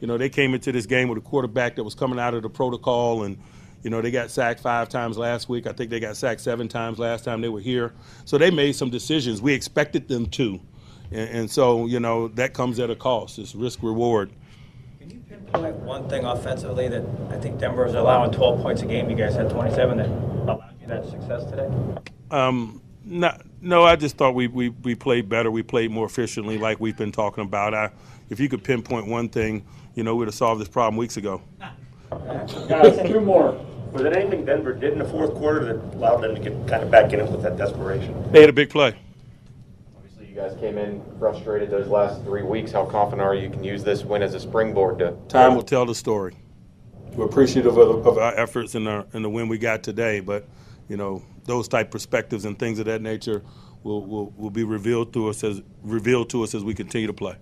you 0.00 0.06
know, 0.06 0.16
they 0.16 0.28
came 0.28 0.54
into 0.54 0.72
this 0.72 0.86
game 0.86 1.08
with 1.08 1.18
a 1.18 1.22
quarterback 1.22 1.76
that 1.76 1.84
was 1.84 1.94
coming 1.94 2.18
out 2.18 2.34
of 2.34 2.42
the 2.42 2.50
protocol 2.50 3.24
and 3.24 3.38
you 3.82 3.90
know, 3.90 4.02
they 4.02 4.10
got 4.10 4.30
sacked 4.30 4.60
five 4.60 4.88
times 4.88 5.16
last 5.16 5.48
week. 5.48 5.66
I 5.66 5.72
think 5.72 5.90
they 5.90 6.00
got 6.00 6.16
sacked 6.16 6.40
seven 6.40 6.68
times 6.68 6.98
last 6.98 7.24
time 7.24 7.40
they 7.40 7.48
were 7.48 7.60
here. 7.60 7.92
So 8.24 8.36
they 8.36 8.50
made 8.50 8.72
some 8.72 8.90
decisions. 8.90 9.40
We 9.40 9.54
expected 9.54 10.08
them 10.08 10.26
to. 10.30 10.60
And, 11.10 11.30
and 11.30 11.50
so, 11.50 11.86
you 11.86 12.00
know, 12.00 12.28
that 12.28 12.54
comes 12.54 12.78
at 12.80 12.90
a 12.90 12.96
cost. 12.96 13.38
It's 13.38 13.54
risk 13.54 13.82
reward. 13.82 14.32
Can 14.98 15.10
you 15.10 15.20
pinpoint 15.28 15.76
one 15.76 16.08
thing 16.08 16.24
offensively 16.24 16.88
that 16.88 17.04
I 17.30 17.38
think 17.38 17.58
Denver 17.60 17.86
is 17.86 17.94
allowing 17.94 18.32
12 18.32 18.60
points 18.60 18.82
a 18.82 18.86
game. 18.86 19.08
You 19.08 19.16
guys 19.16 19.34
had 19.34 19.48
27 19.48 19.98
that 19.98 20.08
allowed 20.08 20.74
you 20.80 20.86
that 20.88 21.08
success 21.08 21.44
today. 21.44 21.68
Um, 22.30 22.82
not, 23.04 23.42
no, 23.60 23.84
I 23.84 23.96
just 23.96 24.16
thought 24.16 24.34
we, 24.34 24.48
we, 24.48 24.70
we 24.70 24.94
played 24.94 25.28
better. 25.28 25.50
We 25.50 25.62
played 25.62 25.90
more 25.90 26.06
efficiently, 26.06 26.58
like 26.58 26.80
we've 26.80 26.96
been 26.96 27.12
talking 27.12 27.44
about. 27.44 27.74
I, 27.74 27.90
if 28.28 28.40
you 28.40 28.48
could 28.48 28.62
pinpoint 28.62 29.06
one 29.06 29.28
thing, 29.28 29.64
you 29.98 30.04
know, 30.04 30.14
we'd 30.14 30.26
have 30.26 30.34
solved 30.34 30.60
this 30.60 30.68
problem 30.68 30.96
weeks 30.96 31.16
ago. 31.16 31.42
Guys, 32.68 33.02
two 33.02 33.20
more. 33.20 33.60
Was 33.90 34.02
there 34.02 34.16
anything 34.16 34.44
Denver 34.44 34.72
did 34.72 34.92
in 34.92 35.00
the 35.00 35.04
fourth 35.04 35.34
quarter 35.34 35.64
that 35.64 35.96
allowed 35.96 36.18
them 36.18 36.36
to 36.36 36.40
get 36.40 36.52
kind 36.68 36.84
of 36.84 36.90
back 36.90 37.12
in 37.12 37.18
it 37.18 37.28
with 37.28 37.42
that 37.42 37.56
desperation? 37.56 38.30
They 38.30 38.40
had 38.40 38.48
a 38.48 38.52
big 38.52 38.70
play. 38.70 38.96
Obviously, 39.96 40.28
you 40.28 40.36
guys 40.36 40.56
came 40.60 40.78
in 40.78 41.02
frustrated 41.18 41.68
those 41.70 41.88
last 41.88 42.22
three 42.22 42.44
weeks. 42.44 42.70
How 42.70 42.84
confident 42.84 43.22
are 43.22 43.34
you 43.34 43.42
you 43.42 43.50
can 43.50 43.64
use 43.64 43.82
this 43.82 44.04
win 44.04 44.22
as 44.22 44.34
a 44.34 44.40
springboard 44.40 45.00
to? 45.00 45.16
Time 45.26 45.56
will 45.56 45.64
tell 45.64 45.84
the 45.84 45.96
story. 45.96 46.36
We're 47.14 47.26
appreciative 47.26 47.76
of, 47.76 48.06
of 48.06 48.18
our 48.18 48.38
efforts 48.38 48.76
and, 48.76 48.86
our, 48.86 49.04
and 49.14 49.24
the 49.24 49.28
win 49.28 49.48
we 49.48 49.58
got 49.58 49.82
today, 49.82 50.20
but 50.20 50.46
you 50.88 50.96
know 50.96 51.24
those 51.44 51.66
type 51.66 51.90
perspectives 51.90 52.44
and 52.44 52.56
things 52.56 52.78
of 52.78 52.84
that 52.84 53.02
nature 53.02 53.42
will, 53.82 54.06
will, 54.06 54.30
will 54.36 54.50
be 54.50 54.62
revealed 54.62 55.12
to 55.14 55.28
us 55.28 55.42
as 55.42 55.60
revealed 55.82 56.30
to 56.30 56.44
us 56.44 56.54
as 56.54 56.62
we 56.62 56.72
continue 56.72 57.08
to 57.08 57.12
play. 57.12 57.34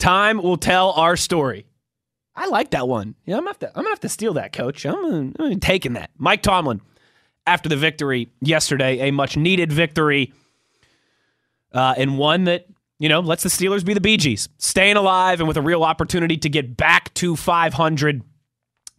Time 0.00 0.42
will 0.42 0.56
tell 0.56 0.92
our 0.92 1.16
story. 1.16 1.66
I 2.34 2.46
like 2.46 2.70
that 2.70 2.88
one. 2.88 3.14
Yeah, 3.26 3.36
I'm 3.36 3.40
gonna 3.42 3.50
have 3.50 3.58
to. 3.60 3.68
I'm 3.68 3.74
gonna 3.74 3.90
have 3.90 4.00
to 4.00 4.08
steal 4.08 4.34
that, 4.34 4.52
Coach. 4.52 4.86
I'm, 4.86 5.32
gonna, 5.32 5.52
I'm 5.52 5.60
taking 5.60 5.92
that. 5.92 6.10
Mike 6.16 6.42
Tomlin 6.42 6.80
after 7.46 7.68
the 7.68 7.76
victory 7.76 8.30
yesterday, 8.40 9.08
a 9.08 9.10
much 9.10 9.36
needed 9.36 9.70
victory, 9.70 10.32
uh, 11.72 11.94
and 11.98 12.16
one 12.16 12.44
that 12.44 12.66
you 12.98 13.10
know 13.10 13.20
lets 13.20 13.42
the 13.42 13.50
Steelers 13.50 13.84
be 13.84 13.92
the 13.92 14.00
Bee 14.00 14.16
Gees, 14.16 14.48
staying 14.56 14.96
alive 14.96 15.38
and 15.40 15.46
with 15.46 15.58
a 15.58 15.62
real 15.62 15.84
opportunity 15.84 16.38
to 16.38 16.48
get 16.48 16.76
back 16.78 17.12
to 17.14 17.36
500 17.36 18.22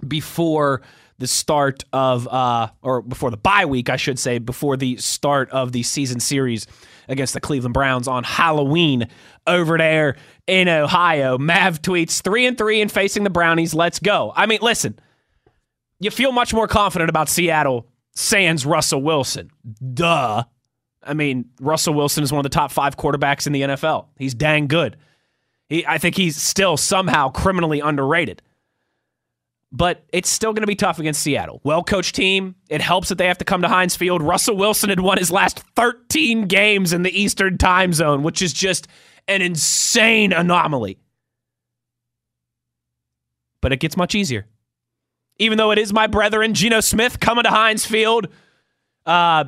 before 0.08 0.82
the 1.22 1.28
start 1.28 1.86
of 1.94 2.28
uh, 2.28 2.68
or 2.82 3.04
before 3.04 3.30
the 3.30 3.38
bye 3.38 3.66
week, 3.66 3.90
I 3.90 3.96
should 3.96 4.18
say, 4.18 4.40
before 4.40 4.76
the 4.76 4.98
start 4.98 5.50
of 5.52 5.72
the 5.72 5.84
season 5.84 6.20
series 6.20 6.66
against 7.08 7.36
the 7.36 7.40
Cleveland 7.40 7.76
Browns 7.76 8.08
on 8.08 8.24
Halloween 8.24 9.08
over 9.46 9.78
there 9.78 10.18
in 10.48 10.68
Ohio. 10.68 11.38
Mav 11.38 11.82
tweets 11.82 12.22
three 12.22 12.48
and 12.48 12.58
three 12.58 12.82
and 12.82 12.92
facing 12.92 13.24
the 13.24 13.30
Brownies. 13.30 13.74
Let's 13.74 14.00
go. 14.00 14.34
I 14.36 14.48
mean, 14.48 14.60
listen, 14.62 15.00
you 16.00 16.10
feel 16.10 16.32
much 16.32 16.56
more 16.56 16.68
confident 16.68 17.10
about 17.10 17.30
Seattle 17.30 17.88
sans 18.16 18.66
Russell 18.66 19.04
Wilson. 19.04 19.52
Duh. 19.94 20.44
I 21.04 21.14
mean, 21.14 21.46
Russell 21.60 21.94
Wilson 21.94 22.24
is 22.24 22.32
one 22.32 22.40
of 22.40 22.44
the 22.44 22.56
top 22.56 22.72
five 22.72 22.98
quarterbacks 22.98 23.46
in 23.46 23.54
the 23.54 23.62
NFL. 23.62 24.08
He's 24.18 24.34
dang 24.34 24.68
good. 24.68 24.98
He, 25.70 25.86
I 25.86 26.00
think 26.00 26.18
he's 26.18 26.36
still 26.36 26.78
somehow 26.78 27.30
criminally 27.30 27.80
underrated 27.80 28.42
but 29.72 30.04
it's 30.12 30.30
still 30.30 30.52
going 30.54 30.64
to 30.64 30.68
be 30.68 30.76
tough 30.76 31.00
against 31.00 31.22
Seattle. 31.22 31.62
Well 31.64 31.84
coached 31.84 32.16
team. 32.16 32.56
It 32.70 32.82
helps 32.82 33.10
that 33.10 33.18
they 33.18 33.28
have 33.28 33.38
to 33.38 33.46
come 33.46 33.62
to 33.62 33.68
Heinz 33.68 33.96
Field. 33.96 34.22
Russell 34.22 34.58
Wilson 34.58 34.90
had 34.90 35.00
won 35.00 35.18
his 35.18 35.32
last 35.32 35.60
13 35.76 36.48
games 36.48 36.92
in 36.92 37.04
the 37.04 37.22
Eastern 37.22 37.58
time 37.58 37.94
zone, 37.94 38.24
which 38.24 38.42
is 38.42 38.52
just 38.52 38.88
an 39.28 39.42
insane 39.42 40.34
anomaly. 40.34 40.98
But 43.62 43.72
it 43.72 43.80
gets 43.80 43.96
much 43.96 44.16
easier. 44.16 44.48
Even 45.38 45.58
though 45.58 45.72
it 45.72 45.78
is 45.78 45.94
my 45.94 46.08
brethren, 46.08 46.54
Geno 46.54 46.82
Smith, 46.82 47.20
coming 47.20 47.46
to 47.46 47.50
Heinz 47.50 47.86
Field, 47.86 48.28
uh, 49.06 49.46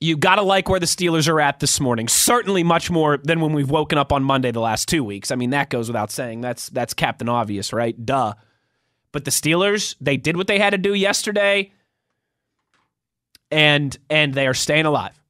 you 0.00 0.16
got 0.16 0.36
to 0.36 0.42
like 0.42 0.68
where 0.68 0.80
the 0.80 0.86
Steelers 0.86 1.28
are 1.28 1.40
at 1.40 1.60
this 1.60 1.80
morning. 1.80 2.08
Certainly 2.08 2.62
much 2.62 2.90
more 2.90 3.18
than 3.18 3.40
when 3.40 3.52
we've 3.52 3.70
woken 3.70 3.98
up 3.98 4.12
on 4.12 4.22
Monday 4.22 4.50
the 4.50 4.60
last 4.60 4.88
two 4.88 5.02
weeks. 5.02 5.30
I 5.30 5.36
mean, 5.36 5.50
that 5.50 5.70
goes 5.70 5.88
without 5.88 6.10
saying. 6.10 6.40
That's 6.40 6.68
that's 6.70 6.94
Captain 6.94 7.28
Obvious, 7.28 7.72
right? 7.72 8.04
Duh. 8.04 8.34
But 9.12 9.24
the 9.24 9.30
Steelers, 9.30 9.94
they 10.00 10.16
did 10.16 10.36
what 10.36 10.46
they 10.46 10.58
had 10.58 10.70
to 10.70 10.78
do 10.78 10.94
yesterday, 10.94 11.72
and 13.50 13.96
and 14.08 14.34
they 14.34 14.46
are 14.46 14.54
staying 14.54 14.86
alive. 14.86 15.20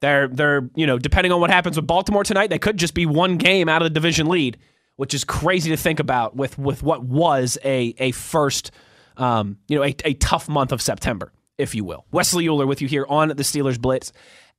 They're 0.00 0.28
they're 0.28 0.68
you 0.74 0.86
know 0.86 0.98
depending 0.98 1.32
on 1.32 1.40
what 1.40 1.50
happens 1.50 1.76
with 1.76 1.86
Baltimore 1.86 2.24
tonight, 2.24 2.50
they 2.50 2.58
could 2.58 2.76
just 2.76 2.94
be 2.94 3.06
one 3.06 3.36
game 3.36 3.68
out 3.68 3.82
of 3.82 3.86
the 3.86 3.90
division 3.90 4.26
lead, 4.26 4.58
which 4.96 5.14
is 5.14 5.24
crazy 5.24 5.70
to 5.70 5.76
think 5.76 6.00
about 6.00 6.36
with 6.36 6.58
with 6.58 6.82
what 6.82 7.04
was 7.04 7.56
a 7.64 7.94
a 7.98 8.10
first 8.10 8.72
um, 9.16 9.58
you 9.68 9.76
know 9.76 9.84
a, 9.84 9.94
a 10.04 10.14
tough 10.14 10.48
month 10.48 10.72
of 10.72 10.82
September, 10.82 11.32
if 11.58 11.74
you 11.74 11.84
will. 11.84 12.04
Wesley 12.10 12.48
Euler 12.48 12.66
with 12.66 12.82
you 12.82 12.88
here 12.88 13.06
on 13.08 13.28
the 13.28 13.34
Steelers 13.36 13.80
Blitz 13.80 14.12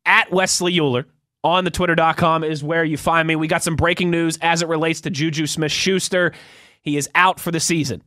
at 0.06 0.32
Wesley 0.32 0.80
Euler 0.80 1.06
on 1.44 1.64
the 1.64 1.72
twitter.com 1.72 2.44
is 2.44 2.64
where 2.64 2.84
you 2.84 2.98
find 2.98 3.28
me. 3.28 3.36
We 3.36 3.48
got 3.48 3.64
some 3.64 3.76
breaking 3.76 4.12
news 4.12 4.38
as 4.42 4.62
it 4.62 4.68
relates 4.68 5.02
to 5.02 5.10
Juju 5.10 5.48
Smith 5.48 5.72
Schuster. 5.72 6.34
He 6.82 6.98
is 6.98 7.10
out 7.16 7.40
for 7.40 7.52
the 7.52 7.60
season 7.60 8.04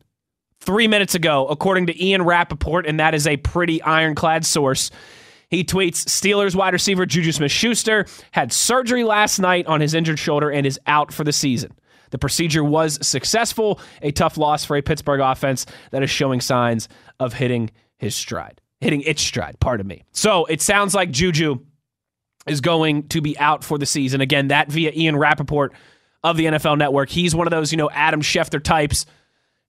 three 0.65 0.89
minutes 0.89 1.15
ago, 1.15 1.47
according 1.49 1.87
to 1.87 2.05
Ian 2.05 2.23
Rapoport, 2.23 2.87
and 2.87 2.99
that 2.99 3.15
is 3.15 3.27
a 3.27 3.37
pretty 3.37 3.83
ironclad 3.83 4.45
source. 4.45 4.91
He 5.51 5.63
tweets 5.63 6.05
Steelers 6.07 6.55
wide 6.55 6.73
receiver 6.73 7.07
Juju 7.07 7.33
Smith 7.33 7.53
Schuster 7.53 8.07
had 8.33 8.53
surgery 8.53 9.05
last 9.05 9.39
night 9.39 9.67
on 9.67 9.81
his 9.81 9.95
injured 9.95 10.19
shoulder 10.19 10.51
and 10.51 10.67
is 10.67 10.81
out 10.87 11.13
for 11.13 11.23
the 11.23 11.33
season. 11.33 11.73
The 12.11 12.19
procedure 12.19 12.65
was 12.65 13.05
successful, 13.07 13.81
a 14.03 14.11
tough 14.11 14.37
loss 14.37 14.65
for 14.65 14.77
a 14.77 14.83
Pittsburgh 14.83 15.21
offense 15.21 15.67
that 15.91 16.03
is 16.03 16.11
showing 16.11 16.41
signs 16.41 16.89
of 17.21 17.35
hitting 17.35 17.71
his 17.99 18.15
stride, 18.15 18.61
hitting 18.81 19.03
its 19.03 19.23
stride, 19.23 19.59
pardon 19.61 19.87
me. 19.87 20.03
So 20.13 20.45
it 20.47 20.63
sounds 20.63 20.95
like 20.95 21.11
Juju 21.11 21.59
is 22.47 22.61
going 22.61 23.09
to 23.09 23.21
be 23.21 23.39
out 23.39 23.65
for 23.65 23.79
the 23.79 23.87
season. 23.87 24.21
Again, 24.21 24.49
that 24.49 24.71
via 24.71 24.93
Ian 24.95 25.17
Rapoport 25.17 25.73
of 26.23 26.37
the 26.37 26.47
NFL 26.47 26.79
Network. 26.79 27.11
He's 27.11 27.35
one 27.35 27.47
of 27.47 27.51
those, 27.51 27.71
you 27.71 27.79
know, 27.79 27.91
Adam 27.91 28.23
Schefter 28.23 28.63
types 28.63 29.07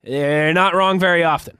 they're 0.06 0.54
not 0.54 0.76
wrong 0.76 1.00
very 1.00 1.24
often. 1.24 1.58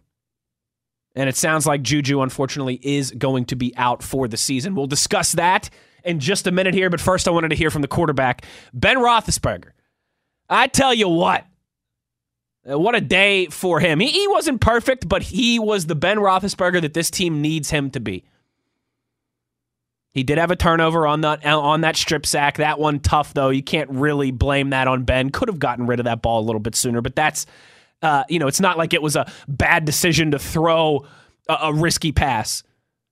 And 1.16 1.30
it 1.30 1.36
sounds 1.36 1.66
like 1.66 1.82
Juju, 1.82 2.22
unfortunately, 2.22 2.80
is 2.82 3.12
going 3.12 3.46
to 3.46 3.56
be 3.56 3.74
out 3.78 4.04
for 4.04 4.28
the 4.28 4.38
season. 4.38 4.76
We'll 4.76 4.88
discuss 4.88 5.32
that 5.34 5.70
in 6.04 6.20
just 6.20 6.46
a 6.46 6.52
minute 6.52 6.74
here, 6.74 6.90
but 6.90 7.02
first 7.02 7.28
I 7.28 7.32
wanted 7.32 7.50
to 7.50 7.56
hear 7.56 7.72
from 7.72 7.82
the 7.82 7.88
quarterback, 7.88 8.46
Ben 8.74 8.98
Roethlisberger. 8.98 9.72
I 10.50 10.68
tell 10.68 10.94
you 10.94 11.08
what, 11.08 11.46
uh, 12.70 12.78
what 12.78 12.96
a 12.96 13.02
day 13.02 13.48
for 13.48 13.80
him. 13.80 14.00
He, 14.00 14.10
he 14.10 14.28
wasn't 14.28 14.62
perfect, 14.62 15.08
but 15.08 15.24
he 15.24 15.58
was 15.58 15.88
the 15.88 15.96
Ben 15.96 16.18
Roethlisberger 16.18 16.82
that 16.82 16.94
this 16.94 17.10
team 17.10 17.42
needs 17.42 17.70
him 17.72 17.90
to 17.92 18.00
be. 18.00 18.24
He 20.14 20.24
did 20.24 20.38
have 20.38 20.52
a 20.52 20.56
turnover 20.56 21.06
on 21.08 21.22
that 21.22 21.46
on 21.46 21.82
that 21.82 21.98
strip 21.98 22.26
sack. 22.26 22.58
That 22.58 22.80
one 22.80 23.02
tough 23.02 23.34
though. 23.34 23.50
You 23.50 23.62
can't 23.62 23.90
really 23.90 24.32
blame 24.32 24.70
that 24.70 24.88
on 24.88 25.04
Ben. 25.04 25.30
Could 25.30 25.50
have 25.50 25.60
gotten 25.60 25.88
rid 25.88 26.00
of 26.00 26.06
that 26.06 26.22
ball 26.22 26.40
a 26.40 26.46
little 26.46 26.62
bit 26.62 26.74
sooner, 26.74 27.02
but 27.02 27.18
that's 27.18 27.46
uh, 28.02 28.24
you 28.30 28.40
know, 28.40 28.48
it's 28.48 28.60
not 28.60 28.78
like 28.78 28.94
it 28.94 29.02
was 29.02 29.16
a 29.16 29.32
bad 29.48 29.86
decision 29.86 30.32
to 30.32 30.40
throw 30.40 31.06
a, 31.50 31.58
a 31.64 31.74
risky 31.74 32.12
pass. 32.12 32.64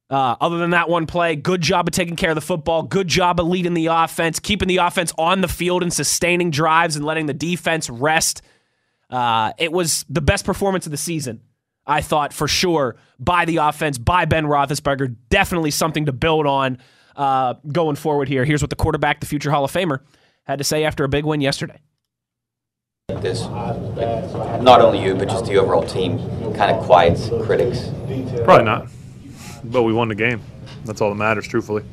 Uh, 0.10 0.36
other 0.40 0.58
than 0.58 0.72
that 0.72 0.90
one 0.90 1.08
play, 1.08 1.36
good 1.36 1.62
job 1.62 1.88
of 1.88 1.92
taking 1.92 2.16
care 2.16 2.30
of 2.30 2.36
the 2.36 2.42
football, 2.42 2.84
good 2.84 3.08
job 3.08 3.40
of 3.40 3.48
leading 3.48 3.74
the 3.74 3.88
offense, 3.88 4.40
keeping 4.40 4.68
the 4.68 4.78
offense 4.78 5.12
on 5.18 5.42
the 5.42 5.48
field 5.48 5.82
and 5.82 5.92
sustaining 5.92 6.52
drives 6.52 6.96
and 6.96 7.06
letting 7.06 7.26
the 7.26 7.34
defense 7.34 7.90
rest. 7.90 8.42
Uh, 9.10 9.54
it 9.58 9.72
was 9.72 10.06
the 10.10 10.22
best 10.22 10.46
performance 10.46 10.86
of 10.86 10.92
the 10.92 10.98
season, 10.98 11.42
I 11.88 12.02
thought 12.02 12.32
for 12.32 12.48
sure, 12.48 12.98
by 13.18 13.46
the 13.46 13.58
offense, 13.58 13.98
by 13.98 14.26
Ben 14.26 14.46
Roethlisberger. 14.46 15.16
Definitely 15.30 15.72
something 15.72 16.06
to 16.06 16.14
build 16.14 16.46
on 16.46 16.78
uh, 17.16 17.56
going 17.72 17.96
forward 17.96 18.28
here. 18.28 18.46
Here's 18.46 18.62
what 18.62 18.70
the 18.70 18.76
quarterback, 18.76 19.20
the 19.20 19.26
future 19.26 19.50
Hall 19.50 19.64
of 19.64 19.72
Famer, 19.72 20.00
had 20.44 20.60
to 20.60 20.64
say 20.64 20.84
after 20.84 21.04
a 21.04 21.10
big 21.10 21.26
win 21.26 21.42
yesterday 21.42 21.80
this, 23.24 23.42
not 24.62 24.80
only 24.80 25.04
you, 25.04 25.16
but 25.16 25.28
just 25.28 25.46
the 25.46 25.58
overall 25.58 25.84
team, 25.84 26.20
kind 26.54 26.72
of 26.72 26.84
quiets 26.86 27.30
critics? 27.44 27.90
Probably 28.44 28.64
not. 28.64 28.88
But 29.64 29.84
we 29.84 29.92
won 29.92 30.08
the 30.08 30.16
game. 30.16 30.42
That's 30.86 31.02
all 31.02 31.10
that 31.10 31.16
matters, 31.16 31.48
truthfully. 31.48 31.84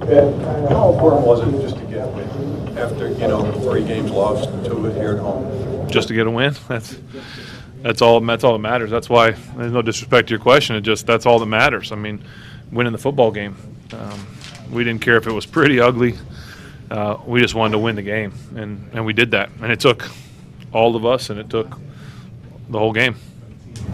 How 0.00 0.92
important 0.92 1.26
was 1.26 1.40
it 1.46 1.60
just 1.60 1.76
to 1.76 1.84
get 1.84 2.04
a 2.04 2.08
win 2.08 2.78
after, 2.78 3.10
you 3.10 3.28
know, 3.28 3.52
three 3.60 3.84
games 3.84 4.10
lost 4.10 4.48
and 4.48 4.64
two 4.64 4.84
here 4.84 5.12
at 5.12 5.18
home? 5.18 5.88
Just 5.88 6.08
to 6.08 6.14
get 6.14 6.26
a 6.26 6.30
win? 6.30 6.54
That's 6.68 6.96
that's 7.82 8.02
all 8.02 8.20
that's 8.20 8.44
all 8.44 8.54
that 8.54 8.60
matters. 8.60 8.90
That's 8.90 9.08
why 9.08 9.32
there's 9.32 9.72
no 9.72 9.82
disrespect 9.82 10.28
to 10.28 10.32
your 10.32 10.40
question. 10.40 10.76
It 10.76 10.82
just 10.82 11.06
that's 11.06 11.26
all 11.26 11.38
that 11.38 11.46
matters. 11.46 11.92
I 11.92 11.96
mean, 11.96 12.24
winning 12.72 12.92
the 12.92 12.98
football 12.98 13.30
game. 13.30 13.56
Um, 13.92 14.26
we 14.70 14.84
didn't 14.84 15.02
care 15.02 15.16
if 15.16 15.26
it 15.26 15.32
was 15.32 15.46
pretty 15.46 15.80
ugly. 15.80 16.16
Uh, 16.90 17.18
we 17.26 17.40
just 17.40 17.54
wanted 17.54 17.72
to 17.72 17.78
win 17.78 17.96
the 17.96 18.02
game, 18.02 18.32
and, 18.56 18.88
and 18.92 19.04
we 19.04 19.12
did 19.12 19.30
that. 19.32 19.50
And 19.60 19.70
it 19.70 19.80
took 19.80 20.08
all 20.72 20.96
of 20.96 21.04
us, 21.04 21.30
and 21.30 21.38
it 21.40 21.50
took 21.50 21.78
the 22.68 22.78
whole 22.78 22.92
game. 22.92 23.16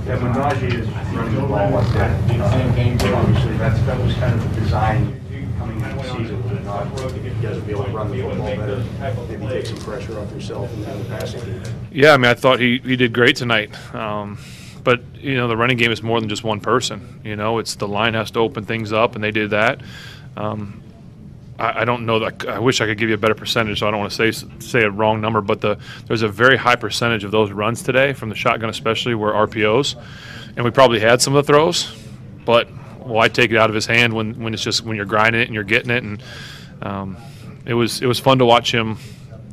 Yeah, 0.06 0.22
when 0.22 0.32
Najee 0.34 0.80
is 0.80 0.88
running 0.88 1.34
the 1.34 1.40
ball 1.42 1.70
like 1.70 1.88
that, 1.94 2.30
obviously 3.12 3.56
that's, 3.56 3.80
that 3.82 4.00
was 4.00 4.14
kind 4.14 4.34
of 4.34 4.54
the 4.54 4.60
design 4.60 5.20
coming 5.58 5.80
into 5.80 5.96
the 5.96 6.02
season, 6.02 6.42
was 6.44 6.52
it 6.52 6.64
not? 6.64 6.86
You 7.24 7.30
guys 7.42 7.56
would 7.56 7.66
be 7.66 7.72
able 7.72 7.84
to 7.84 7.90
run 7.90 8.10
the 8.10 8.22
football 8.22 8.56
better, 8.56 8.84
maybe 9.28 9.46
take 9.48 9.66
some 9.66 9.78
pressure 9.78 10.18
off 10.18 10.30
yourself 10.32 10.72
and 10.72 10.84
the 10.84 11.08
passing 11.08 11.40
game. 11.40 11.62
Yeah, 11.90 12.12
I 12.12 12.16
mean, 12.18 12.30
I 12.30 12.34
thought 12.34 12.60
he, 12.60 12.78
he 12.78 12.96
did 12.96 13.12
great 13.12 13.36
tonight. 13.36 13.72
Um, 13.94 14.38
but 14.84 15.02
you 15.16 15.36
know, 15.36 15.48
the 15.48 15.56
running 15.56 15.76
game 15.76 15.90
is 15.90 16.02
more 16.02 16.20
than 16.20 16.28
just 16.28 16.44
one 16.44 16.60
person. 16.60 17.20
You 17.24 17.34
know, 17.34 17.58
it's 17.58 17.74
the 17.74 17.88
line 17.88 18.14
has 18.14 18.30
to 18.32 18.38
open 18.38 18.64
things 18.64 18.92
up, 18.92 19.16
and 19.16 19.24
they 19.24 19.32
did 19.32 19.50
that. 19.50 19.80
Um, 20.36 20.82
I, 21.58 21.82
I 21.82 21.84
don't 21.84 22.06
know 22.06 22.18
that. 22.20 22.46
I 22.48 22.58
wish 22.58 22.80
I 22.80 22.86
could 22.86 22.98
give 22.98 23.08
you 23.08 23.14
a 23.14 23.18
better 23.18 23.34
percentage, 23.34 23.80
so 23.80 23.88
I 23.88 23.90
don't 23.90 24.00
want 24.00 24.12
to 24.12 24.32
say 24.32 24.48
say 24.58 24.82
a 24.82 24.90
wrong 24.90 25.20
number. 25.20 25.40
But 25.40 25.60
the 25.60 25.78
there's 26.06 26.22
a 26.22 26.28
very 26.28 26.56
high 26.56 26.76
percentage 26.76 27.24
of 27.24 27.30
those 27.30 27.50
runs 27.50 27.82
today 27.82 28.12
from 28.12 28.28
the 28.28 28.34
shotgun, 28.34 28.70
especially 28.70 29.14
were 29.14 29.32
RPOs, 29.32 29.96
and 30.56 30.64
we 30.64 30.70
probably 30.70 31.00
had 31.00 31.20
some 31.20 31.34
of 31.34 31.46
the 31.46 31.52
throws, 31.52 31.94
but 32.44 32.68
why 33.06 33.28
take 33.28 33.50
it 33.50 33.56
out 33.56 33.70
of 33.70 33.74
his 33.74 33.86
hand 33.86 34.12
when, 34.12 34.38
when 34.42 34.52
it's 34.52 34.62
just 34.62 34.82
when 34.82 34.96
you're 34.96 35.06
grinding 35.06 35.40
it 35.40 35.44
and 35.44 35.54
you're 35.54 35.64
getting 35.64 35.90
it 35.90 36.02
and 36.02 36.22
um, 36.82 37.16
it 37.64 37.74
was 37.74 38.02
it 38.02 38.06
was 38.06 38.18
fun 38.18 38.38
to 38.38 38.44
watch 38.44 38.72
him 38.72 38.98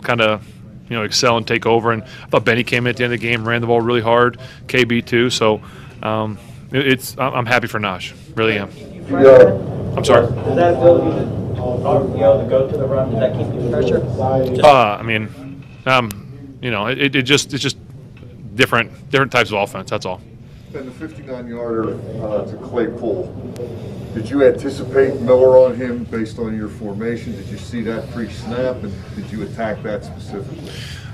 kind 0.02 0.22
of 0.22 0.46
you 0.90 0.96
know 0.96 1.04
excel 1.04 1.38
and 1.38 1.48
take 1.48 1.66
over 1.66 1.92
and 1.92 2.04
I 2.04 2.28
thought 2.28 2.46
Benny 2.46 2.64
came 2.64 2.86
in 2.88 2.92
at 2.92 2.98
the 2.98 3.04
end 3.04 3.14
of 3.14 3.20
the 3.20 3.26
game 3.26 3.48
ran 3.48 3.62
the 3.62 3.68
ball 3.68 3.82
really 3.82 4.02
hard 4.02 4.40
KB 4.68 5.06
too 5.06 5.30
so 5.30 5.62
um, 6.02 6.38
it, 6.72 6.88
it's 6.88 7.18
I'm 7.18 7.46
happy 7.46 7.68
for 7.68 7.80
Naj 7.80 8.14
really 8.36 8.58
am 8.58 8.70
I'm 9.96 10.04
sorry 10.04 10.28
to 12.44 12.50
go 12.50 12.68
to 12.70 12.78
the 12.78 12.86
run? 12.86 13.12
Does 13.12 13.20
that 13.20 13.34
keep 13.38 13.54
you 13.54 13.70
pressure? 13.70 14.04
Uh, 14.64 14.98
I 14.98 15.04
mean, 15.04 15.64
um, 15.86 16.58
you 16.62 16.72
know, 16.72 16.88
it, 16.88 17.16
it 17.16 17.24
just 17.24 17.54
it's 17.54 17.64
just 17.64 17.78
different 18.56 19.10
different 19.10 19.32
types 19.32 19.52
of 19.52 19.56
offense. 19.56 19.90
That's 19.90 20.06
all. 20.06 20.22
And 20.74 20.88
the 20.88 20.92
59 20.92 21.48
yarder 21.48 21.94
uh, 22.24 22.46
to 22.46 22.58
Claypool. 22.58 23.32
Did 24.16 24.30
you 24.30 24.44
anticipate 24.44 25.22
Miller 25.22 25.58
on 25.58 25.76
him 25.76 26.04
based 26.06 26.40
on 26.40 26.56
your 26.56 26.68
formation? 26.68 27.36
Did 27.36 27.48
you 27.48 27.58
see 27.58 27.82
that 27.82 28.12
pre-snap, 28.12 28.78
and 28.84 28.94
did 29.16 29.32
you 29.32 29.44
attack 29.44 29.82
that 29.84 30.04
specifically? 30.04 30.72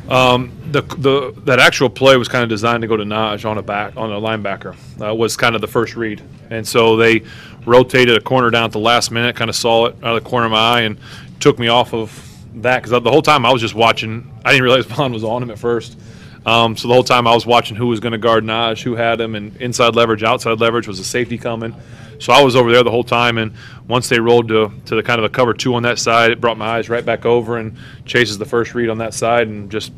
Um, 0.10 0.52
the 0.72 0.82
the 0.82 1.34
that 1.46 1.60
actual 1.60 1.90
play 1.90 2.18
was 2.18 2.28
kind 2.28 2.44
of 2.44 2.50
designed 2.50 2.82
to 2.82 2.88
go 2.88 2.98
to 2.98 3.04
Naj 3.04 3.46
on 3.46 3.58
a 3.58 3.62
back 3.62 3.96
on 3.96 4.12
a 4.12 4.20
linebacker. 4.20 4.76
Uh, 5.02 5.14
was 5.14 5.38
kind 5.38 5.56
of 5.56 5.62
the 5.62 5.68
first 5.68 5.96
read, 5.96 6.22
And 6.50 6.68
so 6.68 6.96
they 6.96 7.24
rotated 7.66 8.18
a 8.18 8.22
corner 8.22 8.50
down 8.50 8.66
at 8.66 8.72
the 8.72 8.80
last 8.80 9.12
minute, 9.12 9.36
kind 9.36 9.50
of 9.50 9.56
saw 9.56 9.88
it 9.88 9.96
out 10.04 10.18
of 10.18 10.24
the 10.24 10.30
corner 10.30 10.46
of 10.46 10.52
my 10.52 10.58
eye, 10.58 10.82
and 10.82 10.98
took 11.40 11.60
me 11.60 11.68
off 11.68 11.94
of 11.94 12.26
that 12.56 12.82
because 12.82 13.02
the 13.02 13.12
whole 13.12 13.22
time 13.22 13.46
I 13.46 13.52
was 13.52 13.62
just 13.62 13.76
watching. 13.76 14.32
I 14.44 14.52
didn't 14.52 14.64
realize 14.64 14.86
Von 14.88 15.14
was 15.14 15.24
on 15.24 15.44
him 15.44 15.52
at 15.52 15.60
first. 15.60 15.98
Um, 16.46 16.78
so 16.78 16.88
the 16.88 16.94
whole 16.94 17.04
time 17.04 17.28
I 17.28 17.34
was 17.34 17.46
watching 17.46 17.76
who 17.76 17.88
was 17.88 18.00
going 18.00 18.14
to 18.14 18.18
guard 18.18 18.44
Naj, 18.44 18.82
who 18.82 18.96
had 18.96 19.20
him, 19.20 19.36
and 19.36 19.56
inside 19.58 19.96
leverage, 19.96 20.24
outside 20.24 20.60
leverage 20.60 20.88
was 20.88 21.00
a 21.00 21.04
safety 21.04 21.38
coming. 21.38 21.76
So 22.20 22.34
I 22.34 22.44
was 22.44 22.56
over 22.56 22.72
there 22.72 22.84
the 22.84 22.92
whole 22.92 23.04
time, 23.04 23.38
and 23.38 23.54
once 23.88 24.10
they 24.10 24.20
rolled 24.20 24.48
to, 24.50 24.72
to 24.86 24.96
the 24.96 25.04
kind 25.04 25.20
of 25.20 25.26
a 25.26 25.30
cover 25.30 25.54
two 25.54 25.76
on 25.76 25.84
that 25.84 26.00
side, 26.00 26.32
it 26.32 26.42
brought 26.42 26.58
my 26.58 26.78
eyes 26.78 26.90
right 26.90 27.06
back 27.06 27.26
over 27.26 27.58
and 27.58 27.78
chases 28.06 28.38
the 28.38 28.46
first 28.46 28.74
read 28.74 28.90
on 28.90 28.98
that 28.98 29.14
side, 29.14 29.48
and 29.48 29.70
just 29.70 29.92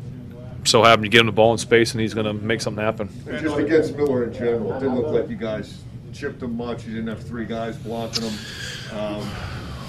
so 0.64 0.82
happened 0.82 1.04
to 1.04 1.08
get 1.08 1.20
him 1.20 1.26
the 1.26 1.32
ball 1.32 1.52
in 1.52 1.58
space, 1.58 1.92
and 1.92 2.00
he's 2.00 2.14
going 2.14 2.26
to 2.26 2.32
make 2.32 2.60
something 2.60 2.82
happen. 2.82 3.08
Just 3.40 3.56
against 3.56 3.96
Miller 3.96 4.24
in 4.24 4.32
general, 4.32 4.72
it 4.72 4.80
didn't 4.80 4.96
look 4.96 5.06
like 5.06 5.28
you 5.28 5.36
guys 5.36 5.82
chipped 6.12 6.42
him 6.42 6.56
much. 6.56 6.84
You 6.86 6.94
didn't 6.94 7.08
have 7.08 7.22
three 7.26 7.44
guys 7.44 7.76
blocking 7.76 8.24
him. 8.24 8.96
Um, 8.96 9.28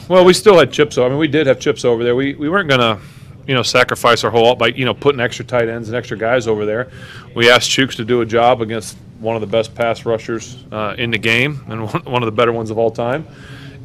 Well, 0.10 0.26
we 0.26 0.34
still 0.34 0.58
had 0.58 0.72
chips. 0.72 0.98
I 0.98 1.08
mean, 1.08 1.18
we 1.18 1.28
did 1.28 1.48
have 1.48 1.60
chips 1.60 1.86
over 1.86 2.04
there. 2.04 2.16
We 2.16 2.34
we 2.36 2.50
weren't 2.50 2.70
gonna, 2.70 3.00
you 3.48 3.54
know, 3.54 3.64
sacrifice 3.64 4.24
our 4.24 4.32
whole 4.32 4.56
by 4.56 4.68
you 4.68 4.86
know 4.86 4.94
putting 4.94 5.22
extra 5.22 5.46
tight 5.46 5.70
ends 5.70 5.88
and 5.90 5.96
extra 5.96 6.18
guys 6.18 6.48
over 6.48 6.66
there. 6.66 6.92
We 7.36 7.50
asked 7.50 7.70
Chuks 7.70 7.96
to 7.96 8.06
do 8.06 8.22
a 8.22 8.26
job 8.26 8.62
against 8.62 8.98
one 9.20 9.36
of 9.36 9.42
the 9.42 9.48
best 9.48 9.74
pass 9.74 10.06
rushers 10.06 10.64
uh, 10.72 10.96
in 10.98 11.12
the 11.12 11.18
game 11.18 11.64
and 11.70 11.84
one, 11.94 12.02
one 12.04 12.24
of 12.24 12.28
the 12.28 12.32
better 12.34 12.52
ones 12.52 12.70
of 12.70 12.78
all 12.78 12.92
time, 12.92 13.26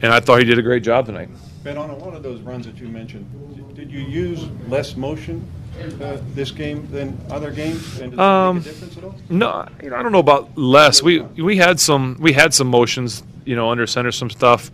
and 0.02 0.12
I 0.12 0.20
thought 0.20 0.38
he 0.40 0.44
did 0.44 0.58
a 0.58 0.62
great 0.62 0.82
job 0.82 1.06
tonight. 1.06 1.28
Ben, 1.68 1.76
on 1.76 2.00
one 2.00 2.14
of 2.14 2.22
those 2.22 2.40
runs 2.40 2.64
that 2.64 2.78
you 2.78 2.88
mentioned, 2.88 3.26
did 3.74 3.90
you 3.90 4.00
use 4.00 4.48
less 4.68 4.96
motion 4.96 5.46
uh, 6.00 6.16
this 6.32 6.50
game 6.50 6.90
than 6.90 7.20
other 7.28 7.50
games? 7.50 8.00
And 8.00 8.12
does 8.12 8.18
Um, 8.18 8.56
make 8.56 8.64
a 8.64 8.68
difference 8.70 8.96
at 8.96 9.04
all? 9.04 9.14
No, 9.28 9.66
you 9.82 9.90
know, 9.90 9.96
I 9.96 10.02
don't 10.02 10.12
know 10.12 10.18
about 10.18 10.56
less. 10.56 11.02
We 11.02 11.20
we 11.20 11.58
had 11.58 11.78
some 11.78 12.16
we 12.20 12.32
had 12.32 12.54
some 12.54 12.68
motions, 12.68 13.22
you 13.44 13.54
know, 13.54 13.68
under 13.68 13.86
center 13.86 14.10
some 14.12 14.30
stuff. 14.30 14.70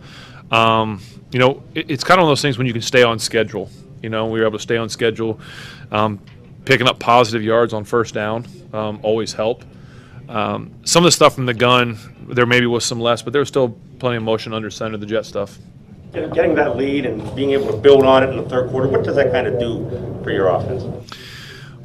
Um, 0.53 1.01
you 1.33 1.39
know, 1.39 1.61
it, 1.73 1.91
it's 1.91 2.05
kind 2.05 2.17
of 2.17 2.23
one 2.23 2.31
of 2.31 2.37
those 2.37 2.41
things 2.41 2.57
when 2.57 2.65
you 2.65 2.71
can 2.71 2.81
stay 2.81 3.03
on 3.03 3.19
schedule. 3.19 3.69
You 4.01 4.09
know, 4.09 4.27
we 4.27 4.39
were 4.39 4.45
able 4.45 4.57
to 4.57 4.63
stay 4.63 4.77
on 4.77 4.87
schedule. 4.87 5.37
Um, 5.91 6.21
picking 6.63 6.87
up 6.87 6.97
positive 6.97 7.43
yards 7.43 7.73
on 7.73 7.83
first 7.83 8.13
down 8.13 8.45
um, 8.71 9.01
always 9.03 9.33
help. 9.33 9.65
Um, 10.29 10.71
some 10.85 11.03
of 11.03 11.09
the 11.09 11.11
stuff 11.11 11.35
from 11.35 11.45
the 11.45 11.53
gun, 11.53 11.97
there 12.29 12.45
maybe 12.45 12.67
was 12.67 12.85
some 12.85 13.01
less, 13.01 13.21
but 13.21 13.33
there 13.33 13.41
was 13.41 13.49
still 13.49 13.77
plenty 13.99 14.15
of 14.15 14.23
motion 14.23 14.53
under 14.53 14.71
center, 14.71 14.95
the 14.95 15.05
jet 15.05 15.25
stuff. 15.25 15.59
Get- 16.15 16.33
Getting 16.33 16.55
that 16.55 16.77
lead 16.77 17.05
and 17.05 17.35
being 17.35 17.51
able 17.51 17.67
to 17.71 17.77
build 17.77 18.05
on 18.05 18.23
it 18.23 18.29
in 18.29 18.37
the 18.37 18.49
third 18.49 18.69
quarter, 18.69 18.87
what 18.87 19.03
does 19.03 19.15
that 19.15 19.31
kind 19.31 19.47
of 19.47 19.59
do 19.59 20.19
for 20.23 20.31
your 20.31 20.47
offense? 20.47 20.83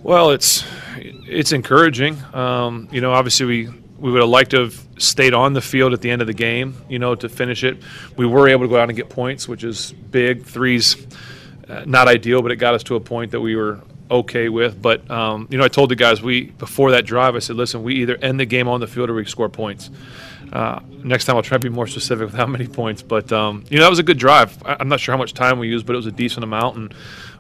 Well, 0.03 0.31
it's 0.31 0.65
it's 0.97 1.53
encouraging. 1.53 2.17
Um, 2.33 2.89
you 2.91 3.01
know, 3.01 3.13
obviously 3.13 3.47
we 3.47 3.69
we 3.99 4.11
would 4.11 4.21
have 4.23 4.31
liked 4.31 4.53
to 4.53 4.61
have 4.61 4.87
stayed 4.99 5.35
on 5.35 5.53
the 5.53 5.61
field 5.61 5.93
at 5.93 6.01
the 6.01 6.11
end 6.11 6.23
of 6.23 6.27
the 6.27 6.35
game. 6.35 6.75
You 6.89 6.99
know, 6.99 7.15
to 7.15 7.29
finish 7.29 7.65
it. 7.65 7.83
We 8.17 8.25
were 8.27 8.49
able 8.49 8.65
to 8.65 8.69
go 8.69 8.79
out 8.79 8.89
and 8.89 8.97
get 8.97 9.09
points, 9.11 9.47
which 9.47 9.63
is 9.65 9.93
big. 9.93 10.45
Threes, 10.45 10.97
uh, 11.69 11.85
not 11.87 12.09
ideal, 12.09 12.41
but 12.41 12.51
it 12.51 12.57
got 12.57 12.75
us 12.75 12.83
to 12.85 12.95
a 12.97 13.01
point 13.01 13.33
that 13.33 13.41
we 13.41 13.57
were 13.57 13.81
okay 14.11 14.49
with. 14.49 14.81
But 14.81 15.09
um, 15.11 15.49
you 15.51 15.59
know, 15.59 15.65
I 15.65 15.69
told 15.69 15.91
the 15.91 15.97
guys 15.97 16.23
we 16.23 16.45
before 16.47 16.93
that 16.93 17.05
drive, 17.05 17.37
I 17.37 17.41
said, 17.41 17.57
listen, 17.57 17.83
we 17.83 17.97
either 17.97 18.17
end 18.17 18.41
the 18.41 18.47
game 18.47 18.69
on 18.69 18.81
the 18.81 18.87
field 18.87 19.11
or 19.11 19.15
we 19.15 19.25
score 19.27 19.49
points. 19.49 19.91
Uh, 20.53 20.81
next 21.05 21.27
time 21.27 21.37
I'll 21.37 21.43
try 21.43 21.57
to 21.57 21.63
be 21.63 21.69
more 21.69 21.87
specific 21.87 22.27
with 22.27 22.35
how 22.35 22.47
many 22.47 22.67
points. 22.67 23.03
But 23.03 23.33
um, 23.33 23.65
you 23.71 23.77
know, 23.77 23.85
that 23.85 23.91
was 23.91 23.99
a 23.99 24.03
good 24.05 24.19
drive. 24.19 24.61
I, 24.65 24.77
I'm 24.81 24.89
not 24.89 25.01
sure 25.01 25.13
how 25.13 25.19
much 25.19 25.35
time 25.35 25.59
we 25.59 25.69
used, 25.69 25.87
but 25.87 25.95
it 25.95 25.97
was 25.97 26.07
a 26.07 26.13
decent 26.13 26.45
amount 26.45 26.77
and 26.77 26.95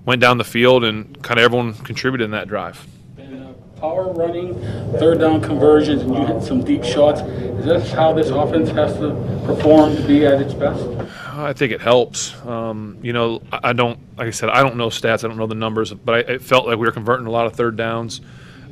went 0.04 0.20
down 0.20 0.38
the 0.38 0.44
field 0.44 0.84
and 0.84 1.20
kind 1.22 1.38
of 1.38 1.44
everyone 1.44 1.74
contributed 1.74 2.24
in 2.24 2.30
that 2.32 2.48
drive. 2.48 2.86
And, 3.18 3.44
uh, 3.44 3.52
Power 3.80 4.12
running, 4.12 4.54
third 4.98 5.20
down 5.20 5.40
conversions, 5.40 6.02
and 6.02 6.14
you 6.14 6.26
hit 6.26 6.42
some 6.42 6.62
deep 6.62 6.84
shots. 6.84 7.20
Is 7.20 7.64
this 7.64 7.92
how 7.92 8.12
this 8.12 8.28
offense 8.28 8.68
has 8.70 8.92
to 8.94 9.10
perform 9.46 9.96
to 9.96 10.02
be 10.06 10.26
at 10.26 10.40
its 10.40 10.54
best? 10.54 10.86
I 11.32 11.54
think 11.54 11.72
it 11.72 11.80
helps. 11.80 12.34
Um, 12.44 12.98
you 13.02 13.14
know, 13.14 13.40
I 13.50 13.70
I 13.70 13.72
don't, 13.72 13.98
like 14.18 14.26
I 14.26 14.30
said, 14.32 14.50
I 14.50 14.62
don't 14.62 14.76
know 14.76 14.88
stats. 14.88 15.24
I 15.24 15.28
don't 15.28 15.38
know 15.38 15.46
the 15.46 15.54
numbers, 15.54 15.94
but 15.94 16.14
I, 16.14 16.18
it 16.32 16.42
felt 16.42 16.66
like 16.66 16.76
we 16.76 16.86
were 16.86 16.92
converting 16.92 17.26
a 17.26 17.30
lot 17.30 17.46
of 17.46 17.54
third 17.54 17.76
downs. 17.76 18.20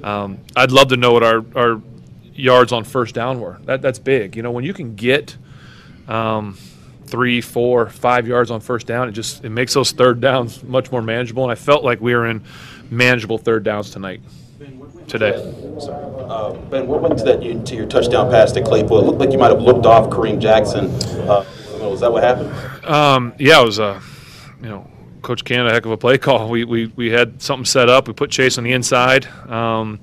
Um, 0.03 0.41
I'd 0.55 0.73
love 0.73 0.89
to 0.89 0.97
know 0.97 1.13
what 1.13 1.23
our, 1.23 1.45
our 1.57 1.81
yards 2.39 2.73
on 2.73 2.85
first 2.85 3.15
down 3.15 3.41
were. 3.41 3.59
That, 3.65 3.83
that's 3.83 3.99
big. 3.99 4.37
You 4.37 4.43
know, 4.43 4.51
when 4.51 4.65
you 4.65 4.73
can 4.73 4.95
get 4.95 5.37
um, 6.07 6.57
three, 7.05 7.41
four, 7.41 7.89
five 7.89 8.27
yards 8.27 8.51
on 8.51 8.61
first 8.61 8.87
down, 8.87 9.09
it 9.09 9.13
just 9.13 9.45
it 9.45 9.51
makes 9.51 9.75
those 9.75 9.91
third 9.91 10.21
downs 10.21 10.63
much 10.63 10.93
more 10.93 11.03
manageable. 11.03 11.43
And 11.43 11.53
I 11.53 11.57
felt 11.57 11.85
like 11.85 12.01
we 12.01 12.15
were 12.15 12.27
in 12.27 12.45
manageable 12.91 13.39
third 13.39 13.65
downs 13.65 13.91
tonight, 13.91 14.21
today. 15.09 15.35
Uh, 15.35 16.53
Ben, 16.71 16.87
what 16.87 17.03
went 17.03 17.19
to 17.19 17.25
that 17.25 17.43
into 17.43 17.75
your 17.75 17.87
touchdown 17.87 18.31
pass 18.31 18.53
to 18.53 18.63
Claypool? 18.63 18.99
It 19.01 19.07
looked 19.07 19.19
like 19.19 19.33
you 19.33 19.39
might 19.39 19.51
have 19.51 19.63
looked 19.63 19.87
off 19.87 20.09
Kareem 20.09 20.39
Jackson. 20.39 20.87
Uh, 21.29 21.45
was 21.81 22.01
that 22.01 22.13
what 22.13 22.23
happened? 22.23 22.53
Um, 22.85 23.35
yeah, 23.39 23.61
it 23.61 23.65
was 23.65 23.79
a, 23.79 24.01
you 24.63 24.69
know, 24.69 24.89
Coach 25.23 25.45
Canada 25.45 25.73
heck 25.73 25.85
of 25.85 25.91
a 25.91 25.97
play 25.97 26.19
call. 26.19 26.49
We, 26.49 26.65
we, 26.65 26.87
we 26.97 27.11
had 27.11 27.41
something 27.43 27.65
set 27.65 27.89
up. 27.89 28.07
We 28.07 28.15
put 28.15 28.31
Chase 28.31 28.59
on 28.59 28.65
the 28.65 28.73
inside. 28.73 29.27
Um, 29.49 30.01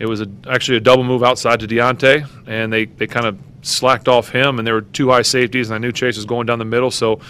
it 0.00 0.06
was 0.06 0.22
a, 0.22 0.28
actually 0.48 0.78
a 0.78 0.80
double 0.80 1.04
move 1.04 1.22
outside 1.22 1.60
to 1.60 1.68
Deontay, 1.68 2.26
and 2.46 2.72
they, 2.72 2.86
they 2.86 3.06
kind 3.06 3.26
of 3.26 3.38
slacked 3.62 4.08
off 4.08 4.30
him, 4.30 4.58
and 4.58 4.66
there 4.66 4.74
were 4.74 4.80
two 4.80 5.10
high 5.10 5.22
safeties, 5.22 5.68
and 5.68 5.74
I 5.74 5.78
knew 5.78 5.92
Chase 5.92 6.16
was 6.16 6.24
going 6.24 6.46
down 6.46 6.58
the 6.58 6.64
middle, 6.64 6.90
so 6.90 7.20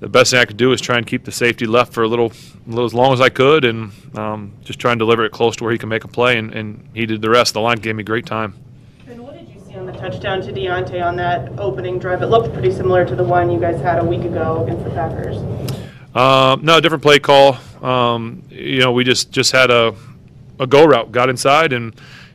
the 0.00 0.08
best 0.08 0.32
thing 0.32 0.40
I 0.40 0.44
could 0.44 0.56
do 0.56 0.70
was 0.70 0.80
try 0.80 0.98
and 0.98 1.06
keep 1.06 1.24
the 1.24 1.30
safety 1.30 1.64
left 1.64 1.92
for 1.92 2.02
a 2.02 2.08
little, 2.08 2.32
a 2.66 2.70
little 2.70 2.84
as 2.84 2.92
long 2.92 3.12
as 3.12 3.20
I 3.20 3.28
could, 3.28 3.64
and 3.64 3.92
um, 4.16 4.52
just 4.64 4.80
try 4.80 4.90
and 4.90 4.98
deliver 4.98 5.24
it 5.24 5.30
close 5.30 5.54
to 5.56 5.64
where 5.64 5.72
he 5.72 5.78
can 5.78 5.88
make 5.88 6.02
a 6.02 6.08
play, 6.08 6.36
and, 6.38 6.52
and 6.52 6.88
he 6.92 7.06
did 7.06 7.22
the 7.22 7.30
rest. 7.30 7.54
The 7.54 7.60
line 7.60 7.78
gave 7.78 7.94
me 7.94 8.02
great 8.02 8.26
time. 8.26 8.54
And 9.06 9.22
what 9.22 9.38
did 9.38 9.48
you 9.48 9.60
see 9.64 9.76
on 9.76 9.86
the 9.86 9.92
touchdown 9.92 10.42
to 10.42 10.52
Deontay 10.52 11.00
on 11.00 11.14
that 11.16 11.56
opening 11.56 12.00
drive? 12.00 12.22
It 12.22 12.26
looked 12.26 12.52
pretty 12.52 12.72
similar 12.72 13.04
to 13.06 13.14
the 13.14 13.24
one 13.24 13.48
you 13.48 13.60
guys 13.60 13.80
had 13.80 14.00
a 14.00 14.04
week 14.04 14.22
ago 14.22 14.64
against 14.64 14.82
the 14.82 14.90
Packers. 14.90 15.36
Um, 16.16 16.64
no, 16.64 16.80
different 16.80 17.02
play 17.04 17.20
call. 17.20 17.58
Um, 17.80 18.42
you 18.50 18.80
know, 18.80 18.90
we 18.90 19.04
just 19.04 19.30
just 19.30 19.52
had 19.52 19.70
a 19.70 19.94
a 20.58 20.66
go 20.66 20.84
route, 20.84 21.12
got 21.12 21.28
inside, 21.28 21.72
and 21.72 21.94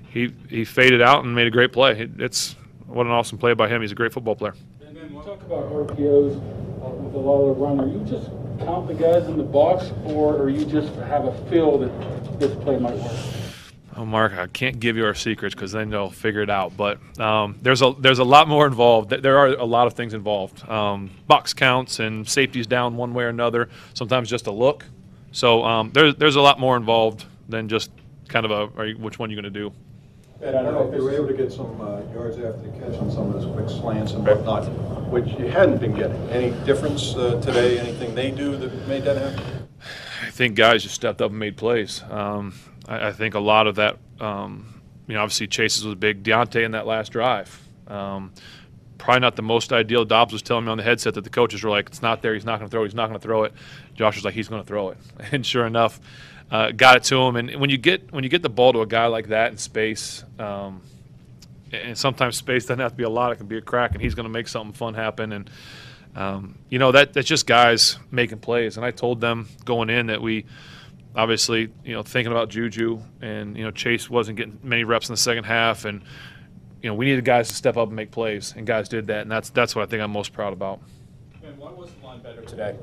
he 0.10 0.34
he 0.50 0.66
faded 0.66 1.02
out 1.02 1.24
and 1.24 1.34
made 1.36 1.48
a 1.48 1.52
great 1.52 1.72
play. 1.72 2.00
It, 2.00 2.12
it's 2.20 2.56
what 2.88 3.06
an 3.06 3.12
awesome 3.12 3.38
play 3.38 3.54
by 3.54 3.68
him. 3.68 3.82
He's 3.82 3.92
a 3.92 3.96
great 3.96 4.14
football 4.14 4.36
player. 4.36 4.56
And 4.86 4.96
then 4.96 5.12
you 5.12 5.22
talk 5.24 5.42
about 5.42 5.72
RPOs 5.72 6.36
uh, 6.36 6.90
with 6.90 7.16
a 7.16 7.18
lot 7.18 7.42
of 7.42 7.58
the 7.58 7.64
run. 7.64 7.80
Are 7.80 7.88
you 7.88 8.04
just 8.06 8.30
count 8.60 8.88
the 8.88 8.94
guys 8.94 9.26
in 9.28 9.38
the 9.38 9.44
box, 9.44 9.92
or 10.06 10.38
are 10.38 10.50
you 10.50 10.66
just 10.66 10.94
have 10.96 11.26
a 11.26 11.50
feel 11.50 11.78
that 11.80 12.40
this 12.40 12.56
play 12.64 12.78
might 12.78 12.96
work? 12.96 13.12
Oh, 13.96 14.06
Mark, 14.06 14.34
I 14.34 14.48
can't 14.48 14.80
give 14.80 14.98
you 14.98 15.06
our 15.06 15.14
secrets 15.14 15.54
because 15.54 15.72
then 15.72 15.90
they'll 15.90 16.10
figure 16.10 16.42
it 16.42 16.50
out. 16.50 16.76
But 16.76 16.98
um, 17.20 17.58
there's 17.62 17.82
a 17.82 17.94
there's 18.00 18.20
a 18.20 18.24
lot 18.24 18.48
more 18.48 18.66
involved. 18.66 19.10
There 19.12 19.38
are 19.38 19.48
a 19.50 19.66
lot 19.66 19.88
of 19.88 19.94
things 19.94 20.14
involved. 20.14 20.68
Um, 20.68 21.12
box 21.28 21.54
counts 21.54 22.00
and 22.00 22.28
safeties 22.28 22.66
down 22.66 22.96
one 22.96 23.14
way 23.14 23.26
or 23.26 23.30
another. 23.30 23.70
Sometimes 23.94 24.30
just 24.30 24.48
a 24.48 24.52
look. 24.52 24.86
So 25.32 25.64
um, 25.64 25.92
there's 25.92 26.16
there's 26.16 26.36
a 26.36 26.42
lot 26.42 26.60
more 26.60 26.76
involved 26.76 27.26
than 27.50 27.70
just 27.70 27.92
kind 28.34 28.46
of 28.48 28.52
a 28.52 28.78
are 28.80 28.88
you, 28.88 28.98
which 28.98 29.19
one 29.19 29.30
you're 29.30 29.41
going 29.41 29.54
to 29.54 29.60
do. 29.60 29.72
Ben, 30.39 30.56
I 30.56 30.63
don't 30.63 30.74
know 30.74 30.89
if 30.89 30.96
you 30.96 31.04
were 31.04 31.12
able 31.12 31.28
to 31.28 31.34
get 31.36 31.54
some 31.54 31.80
uh, 31.80 32.02
yards 32.12 32.38
after 32.38 32.60
the 32.63 32.69
catch 32.80 33.00
on 33.00 33.10
some 33.12 33.32
of 33.32 33.34
those 33.34 33.46
quick 33.54 33.69
slants 33.69 34.13
and 34.13 34.26
whatnot, 34.26 34.65
which 35.10 35.28
you 35.39 35.48
hadn't 35.48 35.78
been 35.78 35.93
getting. 35.93 36.17
Any 36.30 36.50
difference 36.65 37.15
uh, 37.15 37.39
today? 37.39 37.78
Anything 37.80 38.15
they 38.15 38.32
do 38.32 38.58
that 38.58 38.88
made 38.88 39.04
that 39.04 39.17
happen? 39.17 39.69
I 40.26 40.32
think 40.32 40.56
guys 40.56 40.82
just 40.82 40.96
stepped 40.96 41.22
up 41.22 41.30
and 41.30 41.39
made 41.39 41.56
plays. 41.56 42.02
Um, 42.10 42.56
I, 42.88 43.10
I 43.10 43.12
think 43.12 43.36
a 43.36 43.39
lot 43.39 43.67
of 43.67 43.76
that, 43.76 44.00
um, 44.19 44.82
you 45.08 45.13
know, 45.13 45.22
obviously 45.22 45.48
Chase's 45.48 45.86
was 45.86 45.96
big. 45.96 46.24
Deontay 46.24 46.65
in 46.65 46.72
that 46.72 46.88
last 46.88 47.12
drive, 47.12 47.62
um, 47.88 48.34
probably 48.98 49.19
not 49.19 49.36
the 49.36 49.43
most 49.43 49.72
ideal. 49.72 50.06
Dobbs 50.06 50.34
was 50.34 50.41
telling 50.41 50.65
me 50.65 50.72
on 50.72 50.78
the 50.78 50.84
headset 50.84 51.13
that 51.13 51.24
the 51.24 51.30
coaches 51.30 51.63
were 51.63 51.69
like, 51.69 51.88
"It's 51.88 52.02
not 52.02 52.24
there. 52.24 52.34
He's 52.34 52.46
not 52.46 52.58
going 52.58 52.69
to 52.69 52.72
throw. 52.72 52.82
it. 52.82 52.88
He's 52.88 52.96
not 52.96 53.10
going 53.10 53.19
to 53.19 53.24
throw 53.24 53.43
it." 53.43 53.54
Josh 53.93 54.15
was 54.15 54.26
like, 54.26 54.34
"He's 54.34 54.48
going 54.48 54.63
to 54.63 54.67
throw 54.67 54.89
it," 54.89 54.98
and 55.32 55.46
sure 55.46 55.67
enough, 55.67 56.00
uh, 56.54 56.72
got 56.72 56.96
it 56.96 57.04
to 57.06 57.20
him. 57.20 57.36
And 57.36 57.56
when 57.60 57.70
you 57.72 57.78
get 57.78 58.13
when 58.13 58.24
you 58.24 58.30
get 58.30 58.44
the 58.44 58.50
ball 58.50 58.72
to 58.74 58.82
a 58.82 58.88
guy 58.88 59.08
like 59.08 59.28
that 59.28 59.52
in 59.52 59.58
space. 59.58 60.24
Um, 60.39 60.82
and 61.74 61.98
sometimes 61.98 62.38
space 62.38 62.66
doesn't 62.66 62.80
have 62.80 62.92
to 62.92 62.98
be 62.98 63.04
a 63.04 63.10
lot; 63.10 63.32
it 63.32 63.38
can 63.38 63.48
be 63.48 63.58
a 63.58 63.62
crack, 63.62 63.94
and 63.94 64.02
he's 64.02 64.13
going 64.13 64.26
to 64.26 64.32
make 64.32 64.48
something 64.48 64.74
fun 64.74 64.94
happen. 64.94 65.32
And 65.32 65.50
um, 66.16 66.60
you 66.70 66.78
know 66.78 66.92
that 66.92 67.13
that's 67.13 67.28
just 67.28 67.48
guys 67.48 67.98
making 68.12 68.39
plays. 68.39 68.78
And 68.78 68.86
I 68.86 68.92
told 68.92 69.20
them 69.20 69.50
going 69.66 69.89
in 69.89 70.08
that 70.08 70.22
we 70.22 70.46
obviously 71.16 71.72
you 71.84 71.94
know 71.94 72.04
thinking 72.04 72.32
about 72.32 72.50
Juju 72.50 73.02
and 73.22 73.58
you 73.58 73.63
know 73.63 73.72
Chase 73.72 74.08
wasn't 74.10 74.38
getting 74.38 74.60
many 74.62 74.84
reps 74.84 75.10
in 75.10 75.13
the 75.13 75.18
second 75.18 75.46
half, 75.46 75.86
and 75.86 76.04
you 76.84 76.89
know 76.89 76.94
we 76.94 77.06
needed 77.06 77.26
guys 77.26 77.48
to 77.50 77.56
step 77.56 77.76
up 77.76 77.88
and 77.88 77.96
make 77.96 78.12
plays, 78.12 78.54
and 78.56 78.68
guys 78.68 78.88
did 78.88 79.08
that, 79.08 79.22
and 79.22 79.32
that's 79.32 79.50
that's 79.50 79.76
what 79.76 79.82
I 79.82 79.86
think 79.88 80.04
I'm 80.04 80.12
most 80.12 80.34
proud 80.34 80.54
about. 80.54 80.80
Why 81.58 81.72
was 81.72 81.92
the 81.94 82.06
line 82.06 82.22
better 82.22 82.42
today? 82.42 82.78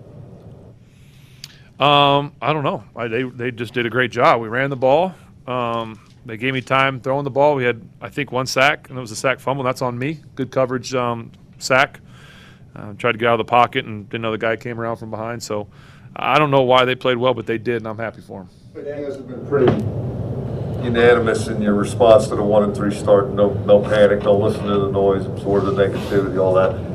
Um, 1.81 2.35
I 2.43 2.53
don't 2.53 2.63
know. 2.63 2.85
I, 2.95 3.09
they 3.09 3.23
they 3.23 3.51
just 3.51 3.73
did 3.73 3.87
a 3.87 3.91
great 3.91 4.11
job. 4.11 4.43
We 4.43 4.49
ran 4.49 4.69
the 4.69 4.77
ball. 4.77 5.15
Um, 5.47 5.99
they 6.27 6.37
gave 6.37 6.53
me 6.53 6.61
time 6.61 7.01
throwing 7.01 7.25
the 7.25 7.31
ball. 7.31 7.55
We 7.55 7.65
had 7.65 7.81
I 8.03 8.11
think 8.11 8.31
one 8.31 8.47
sack, 8.47 8.91
and 8.91 8.99
it 8.99 9.01
was 9.01 9.11
a 9.11 9.17
sack 9.17 9.41
fumble. 9.41 9.65
That's 9.65 9.81
on 9.81 9.99
me. 9.99 10.21
Good 10.35 10.51
coverage 10.51 10.95
um, 10.95 11.33
sack. 11.59 12.01
Uh, 12.77 12.93
tried 12.93 13.13
to 13.13 13.19
get 13.19 13.29
out 13.29 13.41
of 13.41 13.47
the 13.47 13.51
pocket 13.51 13.87
and 13.87 14.09
didn't 14.09 14.23
know 14.23 14.31
the 14.31 14.39
guy 14.39 14.57
came 14.57 14.79
around 14.79 14.99
from 14.99 15.11
behind. 15.11 15.43
So 15.43 15.69
I 16.15 16.39
don't 16.39 16.51
know 16.51 16.63
why 16.63 16.85
they 16.85 16.95
played 16.95 17.17
well, 17.17 17.33
but 17.33 17.47
they 17.47 17.59
did, 17.59 17.79
and 17.79 17.89
I'm 17.89 17.99
happy 17.99 18.21
for 18.21 18.41
them. 18.41 18.51
But 18.75 18.85
you 18.85 18.93
have 18.93 19.27
been 19.27 19.47
pretty 19.47 19.73
unanimous 20.85 21.49
in 21.49 21.63
your 21.63 21.75
response 21.75 22.29
to 22.29 22.37
the 22.37 22.43
one 22.43 22.63
and 22.63 22.75
three 22.75 22.95
start. 22.95 23.31
No, 23.31 23.55
no 23.55 23.81
panic. 23.81 24.23
Don't 24.23 24.43
listen 24.43 24.67
to 24.67 24.79
the 24.79 24.91
noise. 24.91 25.25
Absorb 25.25 25.65
the 25.65 25.73
negativity. 25.73 26.39
All 26.39 26.55
that. 26.55 26.90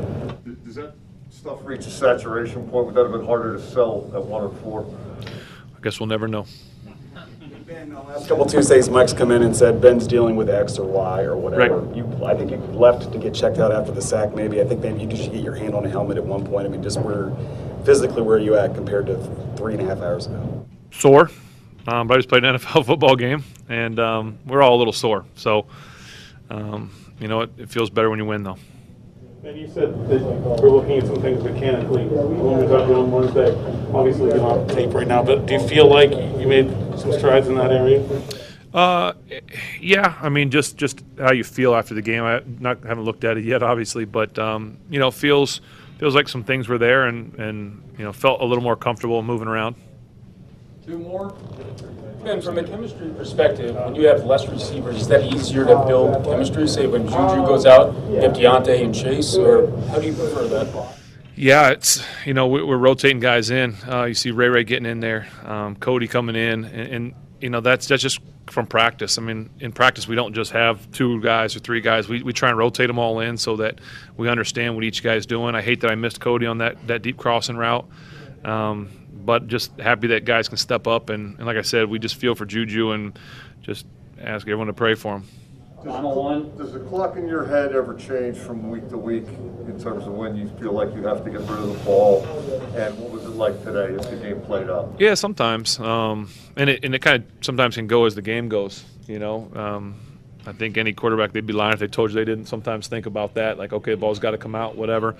Does 1.46 1.54
that 1.54 1.60
stuff 1.60 1.68
reach 1.68 1.86
a 1.86 1.92
saturation 1.92 2.68
point? 2.70 2.88
Would 2.88 2.96
that 2.96 3.04
have 3.04 3.12
been 3.12 3.24
harder 3.24 3.58
to 3.58 3.62
sell 3.62 4.10
at 4.16 4.26
one 4.26 4.42
or 4.42 4.50
four? 4.64 4.84
I 5.78 5.80
guess 5.80 6.00
we'll 6.00 6.08
never 6.08 6.28
know. 6.28 6.48
Ben, 7.68 7.92
the 7.92 8.02
Last 8.02 8.28
couple 8.28 8.48
Tuesdays, 8.48 8.90
Mike's 8.90 9.14
come 9.14 9.30
in 9.30 9.44
and 9.44 9.56
said 9.56 9.80
Ben's 9.80 10.08
dealing 10.08 10.36
with 10.36 10.50
X 10.50 10.80
or 10.80 10.88
Y 10.88 11.22
or 11.22 11.38
whatever. 11.38 11.82
Right. 11.82 11.98
You, 11.98 12.26
I 12.26 12.34
think 12.34 12.50
you 12.50 12.58
left 12.58 13.12
to 13.12 13.20
get 13.20 13.36
checked 13.36 13.60
out 13.60 13.72
after 13.72 13.92
the 13.92 14.02
sack. 14.02 14.34
Maybe 14.34 14.60
I 14.60 14.64
think 14.64 14.82
maybe 14.82 15.02
you 15.02 15.08
could 15.08 15.18
get 15.18 15.44
your 15.44 15.54
hand 15.54 15.76
on 15.76 15.86
a 15.86 15.90
helmet 15.90 16.18
at 16.18 16.26
one 16.26 16.44
point. 16.44 16.66
I 16.66 16.70
mean, 16.70 16.82
just 16.82 17.00
where 17.00 17.32
physically 17.86 18.24
where 18.24 18.38
are 18.38 18.40
you 18.40 18.58
at 18.58 18.74
compared 18.74 19.06
to 19.06 19.18
three 19.56 19.74
and 19.74 19.84
a 19.84 19.86
half 19.86 20.00
hours 20.00 20.26
ago? 20.26 20.66
Sore, 20.90 21.30
um, 21.86 22.08
but 22.08 22.16
I 22.16 22.18
just 22.18 22.30
played 22.30 22.44
an 22.44 22.56
NFL 22.56 22.88
football 22.88 23.16
game, 23.16 23.44
and 23.70 24.00
um, 24.00 24.40
we're 24.48 24.64
all 24.64 24.76
a 24.76 24.80
little 24.80 24.94
sore. 24.94 25.26
So, 25.36 25.68
um, 26.50 26.90
you 27.20 27.28
know, 27.28 27.42
it, 27.42 27.52
it 27.60 27.70
feels 27.70 27.92
better 27.92 28.10
when 28.10 28.18
you 28.18 28.26
win, 28.26 28.42
though. 28.42 28.58
And 29.46 29.56
you 29.60 29.68
said 29.68 29.94
that 30.10 30.22
we're 30.60 30.72
looking 30.72 30.98
at 30.98 31.06
some 31.06 31.22
things 31.22 31.44
mechanically 31.44 32.06
when 32.08 32.62
we 32.62 32.66
talked 32.66 32.92
on 32.92 33.12
Wednesday. 33.12 33.52
Obviously, 33.94 34.30
you're 34.30 34.42
on 34.42 34.68
tape 34.70 34.92
right 34.92 35.08
now, 35.08 35.22
but 35.22 35.46
do 35.46 35.54
you 35.54 35.60
feel 35.68 35.88
like 35.88 36.10
you 36.10 36.48
made 36.48 36.68
some 36.98 37.14
strides 37.14 37.48
in 37.48 37.54
that 37.54 37.72
area? 37.72 38.04
Uh, 38.74 39.14
yeah. 39.80 40.18
I 40.20 40.30
mean, 40.30 40.50
just 40.50 40.78
just 40.78 41.04
how 41.20 41.32
you 41.32 41.44
feel 41.44 41.76
after 41.76 41.94
the 41.94 42.02
game. 42.02 42.24
I 42.24 42.42
not 42.60 42.84
haven't 42.86 43.04
looked 43.04 43.24
at 43.24 43.38
it 43.38 43.46
yet, 43.46 43.62
obviously, 43.62 44.04
but 44.04 44.40
um, 44.40 44.80
you 44.90 44.98
know, 44.98 45.12
feels 45.12 45.62
feels 46.00 46.16
like 46.16 46.28
some 46.28 46.44
things 46.44 46.68
were 46.68 46.80
there, 46.80 47.06
and 47.06 47.36
and 47.36 47.84
you 48.00 48.04
know, 48.04 48.14
felt 48.14 48.42
a 48.42 48.46
little 48.46 48.64
more 48.64 48.76
comfortable 48.76 49.22
moving 49.22 49.48
around. 49.48 49.76
Two 50.86 51.00
more. 51.00 51.34
And 52.26 52.44
from 52.44 52.58
a 52.58 52.64
chemistry 52.64 53.10
perspective, 53.10 53.76
when 53.76 53.96
you 53.96 54.08
have 54.08 54.24
less 54.26 54.48
receivers, 54.48 54.98
is 54.98 55.08
that 55.08 55.24
easier 55.24 55.66
to 55.66 55.84
build 55.88 56.24
chemistry? 56.26 56.68
Say 56.68 56.86
when 56.88 57.04
Juju 57.08 57.46
goes 57.46 57.66
out, 57.66 57.94
you 58.10 58.18
have 58.22 58.34
Deontay 58.34 58.84
and 58.84 58.94
Chase, 58.94 59.36
or 59.36 59.76
how 59.88 60.00
do 60.00 60.08
you 60.08 60.14
prefer 60.14 60.48
that? 60.48 60.96
Yeah, 61.36 61.70
it's 61.70 62.04
you 62.26 62.34
know 62.34 62.48
we- 62.48 62.64
we're 62.64 62.78
rotating 62.78 63.20
guys 63.20 63.50
in. 63.50 63.76
Uh, 63.88 64.04
you 64.06 64.14
see 64.14 64.32
Ray 64.32 64.48
Ray 64.50 64.64
getting 64.64 64.86
in 64.86 65.00
there, 65.00 65.28
um, 65.44 65.76
Cody 65.76 66.08
coming 66.08 66.36
in, 66.36 66.66
and, 66.66 66.94
and 66.94 67.14
you 67.42 67.50
know 67.50 67.62
that's 67.62 67.88
that's 67.88 68.02
just 68.02 68.20
from 68.48 68.68
practice. 68.68 69.18
I 69.18 69.22
mean, 69.22 69.50
in 69.60 69.72
practice 69.72 70.08
we 70.08 70.16
don't 70.16 70.34
just 70.34 70.52
have 70.52 70.90
two 70.92 71.20
guys 71.22 71.56
or 71.56 71.60
three 71.60 71.82
guys. 71.82 72.08
We, 72.08 72.22
we 72.24 72.32
try 72.32 72.50
and 72.50 72.58
rotate 72.58 72.88
them 72.88 73.00
all 73.00 73.20
in 73.20 73.38
so 73.38 73.56
that 73.58 73.80
we 74.18 74.30
understand 74.30 74.76
what 74.76 74.84
each 74.84 75.04
guy's 75.04 75.26
doing. 75.26 75.56
I 75.56 75.62
hate 75.62 75.82
that 75.82 75.92
I 75.92 75.96
missed 75.96 76.20
Cody 76.22 76.46
on 76.46 76.60
that 76.60 76.88
that 76.88 77.02
deep 77.02 77.18
crossing 77.18 77.58
route, 77.58 77.88
um, 78.44 78.90
but 79.26 79.48
just 79.48 79.78
happy 79.80 80.08
that 80.08 80.26
guys 80.26 80.48
can 80.48 80.58
step 80.58 80.88
up 80.88 81.10
and, 81.10 81.38
and 81.38 81.46
like 81.46 81.58
I 81.58 81.62
said, 81.62 81.90
we 81.90 82.00
just 82.00 82.16
feel 82.16 82.36
for 82.36 82.46
Juju 82.46 82.92
and 82.92 83.18
just 83.62 83.86
ask 84.22 84.48
everyone 84.48 84.68
to 84.68 84.74
pray 84.74 84.96
for 84.96 85.16
him. 85.16 85.24
Does 85.86 86.74
the 86.74 86.80
clock 86.80 87.16
in 87.16 87.28
your 87.28 87.46
head 87.46 87.76
ever 87.76 87.94
change 87.94 88.38
from 88.38 88.72
week 88.72 88.90
to 88.90 88.98
week 88.98 89.28
in 89.28 89.80
terms 89.80 90.08
of 90.08 90.14
when 90.14 90.36
you 90.36 90.50
feel 90.60 90.72
like 90.72 90.92
you 90.96 91.04
have 91.04 91.24
to 91.24 91.30
get 91.30 91.42
rid 91.42 91.60
of 91.60 91.68
the 91.68 91.84
ball? 91.86 92.26
And 92.76 92.98
what 92.98 93.12
was 93.12 93.24
it 93.24 93.30
like 93.30 93.64
today 93.64 93.94
if 93.94 94.10
the 94.10 94.16
game 94.16 94.42
played 94.42 94.68
out? 94.68 94.96
Yeah, 94.98 95.14
sometimes, 95.14 95.80
um, 95.80 96.30
and 96.56 96.72
it 96.72 96.84
and 96.84 96.96
it 96.96 97.04
kind 97.04 97.24
of 97.24 97.46
sometimes 97.46 97.76
can 97.76 97.86
go 97.86 98.06
as 98.06 98.16
the 98.16 98.24
game 98.24 98.50
goes. 98.50 98.84
You 99.06 99.20
know, 99.20 99.52
um, 99.54 99.96
I 100.48 100.54
think 100.54 100.80
any 100.80 100.92
quarterback 100.94 101.34
they'd 101.34 101.46
be 101.46 101.54
lying 101.54 101.74
if 101.74 101.80
they 101.80 101.88
told 101.88 102.10
you 102.10 102.16
they 102.16 102.26
didn't 102.26 102.48
sometimes 102.48 102.88
think 102.88 103.06
about 103.06 103.36
that. 103.36 103.60
Like, 103.60 103.72
okay, 103.72 103.92
the 103.92 103.98
ball's 103.98 104.18
got 104.18 104.32
to 104.32 104.40
come 104.40 104.56
out, 104.56 104.76
whatever. 104.76 105.16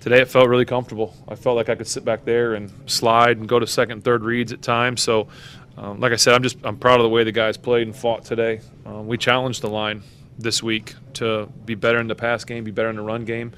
Today 0.00 0.20
it 0.20 0.28
felt 0.28 0.48
really 0.48 0.64
comfortable. 0.64 1.14
I 1.28 1.34
felt 1.34 1.56
like 1.56 1.68
I 1.68 1.74
could 1.74 1.86
sit 1.88 2.04
back 2.04 2.24
there 2.24 2.54
and 2.54 2.72
slide 2.86 3.36
and 3.36 3.48
go 3.48 3.58
to 3.58 3.66
second, 3.66 3.92
and 3.92 4.04
third 4.04 4.22
reads 4.24 4.52
at 4.52 4.62
times. 4.62 5.02
So, 5.02 5.28
um, 5.76 6.00
like 6.00 6.12
I 6.12 6.16
said, 6.16 6.34
I'm 6.34 6.42
just 6.42 6.56
I'm 6.64 6.78
proud 6.78 7.00
of 7.00 7.04
the 7.04 7.10
way 7.10 7.24
the 7.24 7.32
guys 7.32 7.56
played 7.56 7.86
and 7.86 7.94
fought 7.94 8.24
today. 8.24 8.60
Um, 8.86 9.06
we 9.06 9.18
challenged 9.18 9.62
the 9.62 9.68
line 9.68 10.02
this 10.38 10.62
week 10.62 10.94
to 11.14 11.46
be 11.66 11.74
better 11.74 12.00
in 12.00 12.06
the 12.06 12.14
pass 12.14 12.44
game, 12.44 12.64
be 12.64 12.70
better 12.70 12.90
in 12.90 12.96
the 12.96 13.02
run 13.02 13.24
game. 13.24 13.52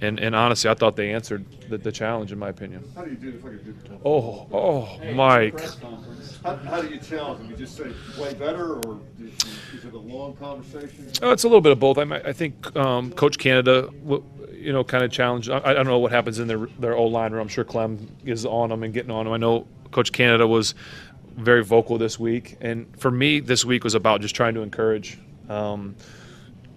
And, 0.00 0.20
and 0.20 0.34
honestly, 0.34 0.68
I 0.68 0.74
thought 0.74 0.94
they 0.94 1.10
answered 1.12 1.46
the, 1.70 1.78
the 1.78 1.90
challenge, 1.90 2.30
in 2.30 2.38
my 2.38 2.50
opinion. 2.50 2.84
How 2.94 3.02
do 3.02 3.10
you 3.10 3.16
do 3.16 3.30
if 3.30 3.44
I 3.44 3.48
could 3.48 3.84
do 3.84 4.00
Oh, 4.04 4.46
oh, 4.52 5.12
Mike. 5.14 5.58
How, 6.44 6.56
how 6.56 6.82
do 6.82 6.88
you 6.88 6.98
challenge 6.98 7.40
them? 7.40 7.50
You 7.50 7.56
just 7.56 7.76
say 7.76 7.90
play 8.12 8.34
better, 8.34 8.74
or 8.74 9.00
is 9.18 9.32
is 9.74 9.84
it 9.84 9.94
a 9.94 9.98
long 9.98 10.36
conversation? 10.36 11.10
Oh, 11.22 11.30
it's 11.30 11.44
a 11.44 11.48
little 11.48 11.62
bit 11.62 11.72
of 11.72 11.80
both. 11.80 11.96
I, 11.96 12.02
I 12.02 12.32
think 12.32 12.76
um, 12.76 13.10
Coach 13.12 13.38
Canada, 13.38 13.88
you 14.66 14.72
know, 14.72 14.82
kind 14.82 15.04
of 15.04 15.12
challenged. 15.12 15.48
I, 15.48 15.60
I 15.64 15.72
don't 15.74 15.86
know 15.86 15.98
what 15.98 16.10
happens 16.10 16.40
in 16.40 16.48
their 16.48 16.66
their 16.80 16.96
O 16.96 17.06
line 17.06 17.30
room. 17.30 17.42
I'm 17.42 17.48
sure 17.48 17.64
Klemm 17.64 18.08
is 18.24 18.44
on 18.44 18.70
them 18.70 18.82
and 18.82 18.92
getting 18.92 19.12
on 19.12 19.24
them. 19.24 19.32
I 19.32 19.36
know 19.36 19.68
Coach 19.92 20.10
Canada 20.10 20.44
was 20.44 20.74
very 21.36 21.62
vocal 21.62 21.98
this 21.98 22.18
week, 22.18 22.56
and 22.60 22.86
for 22.98 23.10
me, 23.10 23.38
this 23.38 23.64
week 23.64 23.84
was 23.84 23.94
about 23.94 24.22
just 24.22 24.34
trying 24.34 24.54
to 24.54 24.62
encourage, 24.62 25.18
um, 25.48 25.94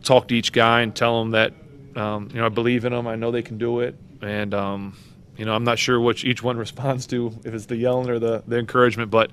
talk 0.04 0.28
to 0.28 0.36
each 0.36 0.52
guy 0.52 0.82
and 0.82 0.96
tell 0.96 1.20
them 1.20 1.32
that 1.32 1.54
um, 1.96 2.30
you 2.32 2.40
know 2.40 2.46
I 2.46 2.50
believe 2.50 2.86
in 2.86 2.94
them. 2.94 3.08
I 3.08 3.16
know 3.16 3.32
they 3.32 3.42
can 3.42 3.58
do 3.58 3.80
it, 3.80 3.96
and 4.22 4.54
um, 4.54 4.96
you 5.36 5.46
know 5.46 5.56
I'm 5.56 5.64
not 5.64 5.80
sure 5.80 6.00
which 6.00 6.24
each 6.24 6.44
one 6.44 6.58
responds 6.68 7.08
to, 7.08 7.34
if 7.44 7.56
it's 7.56 7.66
the 7.66 7.76
yelling 7.76 8.08
or 8.08 8.20
the 8.20 8.44
the 8.48 8.60
encouragement, 8.60 9.10
but 9.10 9.32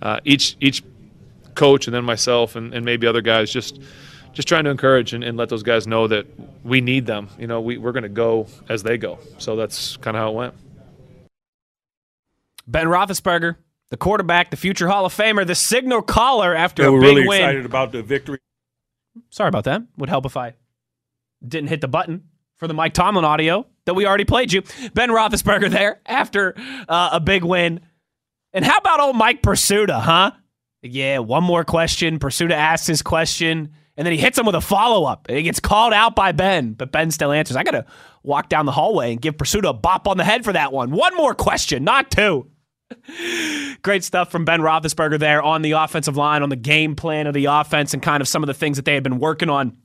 uh, 0.00 0.20
each 0.24 0.56
each 0.60 0.84
coach 1.56 1.88
and 1.88 1.94
then 1.94 2.04
myself 2.04 2.54
and, 2.54 2.72
and 2.72 2.84
maybe 2.84 3.06
other 3.06 3.22
guys 3.22 3.50
just 3.50 3.80
just 4.36 4.46
trying 4.46 4.64
to 4.64 4.70
encourage 4.70 5.14
and, 5.14 5.24
and 5.24 5.38
let 5.38 5.48
those 5.48 5.62
guys 5.62 5.86
know 5.86 6.06
that 6.08 6.26
we 6.62 6.82
need 6.82 7.06
them. 7.06 7.28
You 7.38 7.46
know, 7.46 7.62
we, 7.62 7.78
we're 7.78 7.92
going 7.92 8.02
to 8.02 8.10
go 8.10 8.46
as 8.68 8.82
they 8.82 8.98
go. 8.98 9.18
So 9.38 9.56
that's 9.56 9.96
kind 9.96 10.14
of 10.14 10.20
how 10.22 10.28
it 10.30 10.34
went. 10.34 10.54
Ben 12.66 12.86
Roethlisberger, 12.86 13.56
the 13.88 13.96
quarterback, 13.96 14.50
the 14.50 14.56
future 14.58 14.88
Hall 14.88 15.06
of 15.06 15.16
Famer, 15.16 15.46
the 15.46 15.54
signal 15.54 16.02
caller 16.02 16.54
after 16.54 16.82
Yeah, 16.82 16.88
a 16.88 16.92
we're 16.92 17.00
big 17.00 17.16
really 17.16 17.28
win. 17.28 17.40
excited 17.40 17.64
about 17.64 17.92
the 17.92 18.02
victory. 18.02 18.38
Sorry 19.30 19.48
about 19.48 19.64
that. 19.64 19.82
Would 19.96 20.10
help 20.10 20.26
if 20.26 20.36
I 20.36 20.54
didn't 21.46 21.68
hit 21.70 21.80
the 21.80 21.88
button 21.88 22.24
for 22.56 22.68
the 22.68 22.74
Mike 22.74 22.92
Tomlin 22.92 23.24
audio 23.24 23.66
that 23.86 23.94
we 23.94 24.04
already 24.06 24.24
played 24.26 24.52
you. 24.52 24.62
Ben 24.92 25.08
Roethlisberger 25.08 25.70
there 25.70 26.00
after 26.04 26.54
uh, 26.88 27.10
a 27.12 27.20
big 27.20 27.42
win. 27.42 27.80
And 28.52 28.64
how 28.66 28.76
about 28.78 29.00
old 29.00 29.16
Mike 29.16 29.40
Prisuta, 29.40 29.98
huh? 30.00 30.32
Yeah, 30.82 31.18
one 31.20 31.44
more 31.44 31.64
question. 31.64 32.18
Prisuta 32.18 32.52
asks 32.52 32.86
his 32.86 33.00
question, 33.02 33.72
and 33.96 34.04
then 34.04 34.12
he 34.12 34.18
hits 34.18 34.38
him 34.38 34.46
with 34.46 34.54
a 34.54 34.60
follow 34.60 35.04
up. 35.04 35.26
And 35.28 35.36
he 35.38 35.42
gets 35.42 35.60
called 35.60 35.92
out 35.92 36.14
by 36.14 36.32
Ben, 36.32 36.74
but 36.74 36.92
Ben 36.92 37.10
still 37.10 37.32
answers. 37.32 37.56
I 37.56 37.62
got 37.62 37.70
to 37.72 37.86
walk 38.22 38.48
down 38.48 38.66
the 38.66 38.72
hallway 38.72 39.12
and 39.12 39.20
give 39.20 39.38
Pursuit 39.38 39.64
a 39.64 39.72
bop 39.72 40.06
on 40.06 40.16
the 40.16 40.24
head 40.24 40.44
for 40.44 40.52
that 40.52 40.72
one. 40.72 40.90
One 40.90 41.14
more 41.16 41.34
question, 41.34 41.84
not 41.84 42.10
two. 42.10 42.50
Great 43.82 44.04
stuff 44.04 44.30
from 44.30 44.44
Ben 44.44 44.60
Roethlisberger 44.60 45.18
there 45.18 45.42
on 45.42 45.62
the 45.62 45.72
offensive 45.72 46.16
line, 46.16 46.42
on 46.42 46.50
the 46.50 46.56
game 46.56 46.94
plan 46.94 47.26
of 47.26 47.34
the 47.34 47.46
offense, 47.46 47.94
and 47.94 48.02
kind 48.02 48.20
of 48.20 48.28
some 48.28 48.42
of 48.42 48.46
the 48.46 48.54
things 48.54 48.76
that 48.76 48.84
they 48.84 48.94
had 48.94 49.02
been 49.02 49.18
working 49.18 49.48
on 49.48 49.76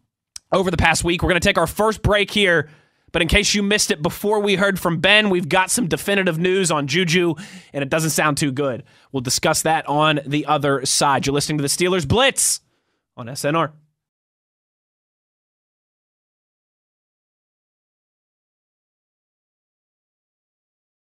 over 0.52 0.69
the 0.69 0.78
past 0.78 1.04
week. 1.04 1.24
We're 1.24 1.30
going 1.30 1.41
to 1.41 1.47
take 1.47 1.58
our 1.58 1.67
first 1.67 2.02
break 2.02 2.30
here, 2.30 2.69
but 3.12 3.21
in 3.21 3.28
case 3.28 3.54
you 3.54 3.63
missed 3.63 3.91
it 3.91 4.02
before 4.02 4.39
we 4.39 4.56
heard 4.56 4.80
from 4.80 5.00
Ben, 5.00 5.30
we've 5.30 5.50
got 5.50 5.71
some 5.71 5.88
definitive 5.88 6.38
news 6.38 6.69
on 6.69 6.88
Juju, 6.88 7.36
and 7.74 7.82
it 7.82 7.89
doesn't 7.89 8.12
sound 8.12 8.38
too 8.38 8.52
good. 8.52 8.84
We'll 9.12 9.21
discuss 9.21 9.63
that 9.63 9.88
on 9.88 10.19
the 10.26 10.45
other 10.45 10.86
side. 10.86 11.26
You're 11.26 11.34
listening 11.34 11.58
to 11.58 11.62
the 11.63 11.69
Steelers 11.69 12.08
Blitz 12.08 12.60
on 13.17 13.28
SNR. 13.28 13.71